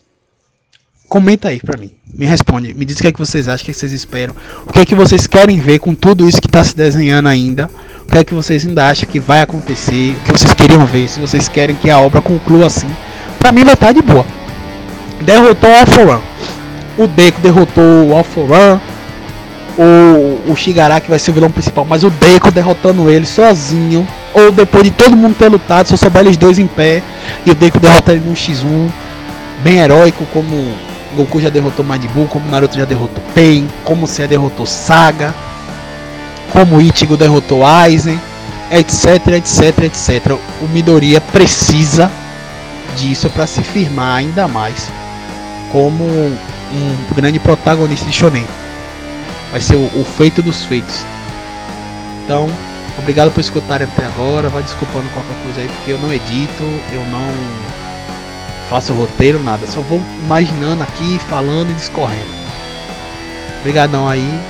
comenta 1.09 1.49
aí 1.49 1.59
pra 1.59 1.79
mim. 1.79 1.90
Me 2.12 2.27
responde. 2.27 2.75
Me 2.75 2.85
diz 2.85 2.99
o 2.99 3.01
que, 3.01 3.09
é 3.09 3.12
que 3.12 3.18
vocês 3.18 3.49
acham, 3.49 3.62
o 3.62 3.64
que, 3.64 3.71
é 3.71 3.75
que 3.75 3.81
vocês 3.81 3.92
esperam. 3.92 4.35
O 4.66 4.73
que 4.73 4.81
é 4.81 4.85
que 4.85 4.94
vocês 4.94 5.27
querem 5.27 5.59
ver 5.59 5.79
com 5.79 5.94
tudo 5.94 6.29
isso 6.29 6.40
que 6.40 6.47
está 6.47 6.62
se 6.62 6.77
desenhando 6.77 7.29
ainda. 7.29 7.71
O 8.07 8.12
que 8.12 8.18
é 8.18 8.25
que 8.25 8.35
vocês 8.35 8.66
ainda 8.66 8.87
acham 8.87 9.09
que 9.09 9.18
vai 9.18 9.40
acontecer. 9.40 10.16
O 10.16 10.21
que 10.25 10.33
vocês 10.33 10.53
queriam 10.53 10.85
ver. 10.85 11.09
Se 11.09 11.18
vocês 11.18 11.49
querem 11.49 11.75
que 11.75 11.88
a 11.88 11.99
obra 11.99 12.21
conclua 12.21 12.66
assim. 12.66 12.88
Pra 13.38 13.53
mim 13.53 13.64
vai 13.64 13.75
estar 13.75 13.87
tá 13.87 13.92
de 13.92 14.03
boa. 14.03 14.27
Derrotou 15.20 15.70
o 15.70 15.76
Alpha 15.76 16.04
Run. 16.04 16.20
O 16.96 17.07
Deco 17.07 17.40
derrotou 17.40 18.09
o 18.09 18.16
Alpha 18.16 18.40
Run. 18.40 18.81
O, 19.78 20.52
o 20.52 20.57
Shigaraki 20.57 21.09
vai 21.09 21.18
ser 21.18 21.31
o 21.31 21.35
vilão 21.35 21.50
principal. 21.50 21.85
Mas 21.85 22.04
o 22.04 22.11
Deco 22.11 22.50
derrotando 22.50 23.11
ele 23.11 23.26
sozinho. 23.26 24.07
Ou 24.35 24.52
depois 24.52 24.85
de 24.85 24.90
todo 24.90 25.16
mundo 25.16 25.37
ter 25.37 25.48
lutado. 25.48 25.90
Eu 25.90 25.96
souber 25.96 26.22
eles 26.22 26.37
dois 26.37 26.59
em 26.59 26.66
pé. 26.66 27.02
E 27.44 27.50
o 27.50 27.54
Deco 27.54 27.78
derrota 27.78 28.12
ele 28.12 28.22
no 28.24 28.35
X1. 28.35 28.90
Bem 29.62 29.78
heróico 29.78 30.24
como 30.33 30.74
Goku 31.16 31.40
já 31.40 31.48
derrotou 31.48 31.85
Majin 31.85 32.09
Buu, 32.09 32.26
como 32.26 32.48
Naruto 32.48 32.76
já 32.76 32.85
derrotou 32.85 33.22
Pain, 33.35 33.68
como 33.83 34.07
você 34.07 34.26
derrotou 34.26 34.66
Saga, 34.66 35.35
como 36.52 36.81
Ichigo 36.81 37.16
derrotou 37.16 37.66
Aizen, 37.66 38.20
etc, 38.70 39.26
etc, 39.28 39.85
etc. 39.85 40.38
O 40.61 40.68
Midoriya 40.68 41.20
precisa 41.20 42.11
disso 42.96 43.28
para 43.31 43.46
se 43.46 43.62
firmar 43.62 44.18
ainda 44.18 44.46
mais 44.46 44.88
como 45.70 46.04
um 46.04 47.14
grande 47.14 47.38
protagonista 47.38 48.07
de 48.07 48.12
Shonen. 48.12 48.46
Vai 49.50 49.61
ser 49.61 49.76
o, 49.76 50.00
o 50.00 50.04
feito 50.04 50.42
dos 50.42 50.64
feitos. 50.64 51.04
Então, 52.24 52.50
obrigado 52.98 53.33
por 53.33 53.40
escutarem 53.40 53.87
até 53.87 54.04
agora. 54.07 54.48
Vai 54.48 54.62
desculpando 54.62 55.09
qualquer 55.11 55.42
coisa 55.42 55.61
aí, 55.61 55.68
porque 55.68 55.92
eu 55.92 55.98
não 55.98 56.12
edito, 56.12 56.62
eu 56.92 57.04
não 57.07 57.33
faço 58.68 58.92
roteiro, 58.92 59.42
nada. 59.42 59.66
Só 59.66 59.81
vou 59.81 60.00
imaginando 60.22 60.83
aqui, 60.83 61.18
falando 61.28 61.70
e 61.70 61.74
discorrendo. 61.74 62.38
Obrigadão 63.61 64.09
aí. 64.09 64.40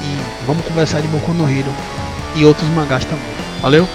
E 0.00 0.46
vamos 0.46 0.64
conversar 0.64 1.00
de 1.00 1.08
Boku 1.08 1.32
no 1.32 1.50
Hero 1.50 1.72
e 2.36 2.44
outros 2.44 2.68
mangás 2.70 3.04
também. 3.04 3.26
Valeu? 3.60 3.88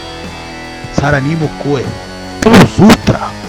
Sarani 0.93 1.35
Mokoe. 1.35 1.85
Plus 2.41 2.79
Ultra. 2.79 3.42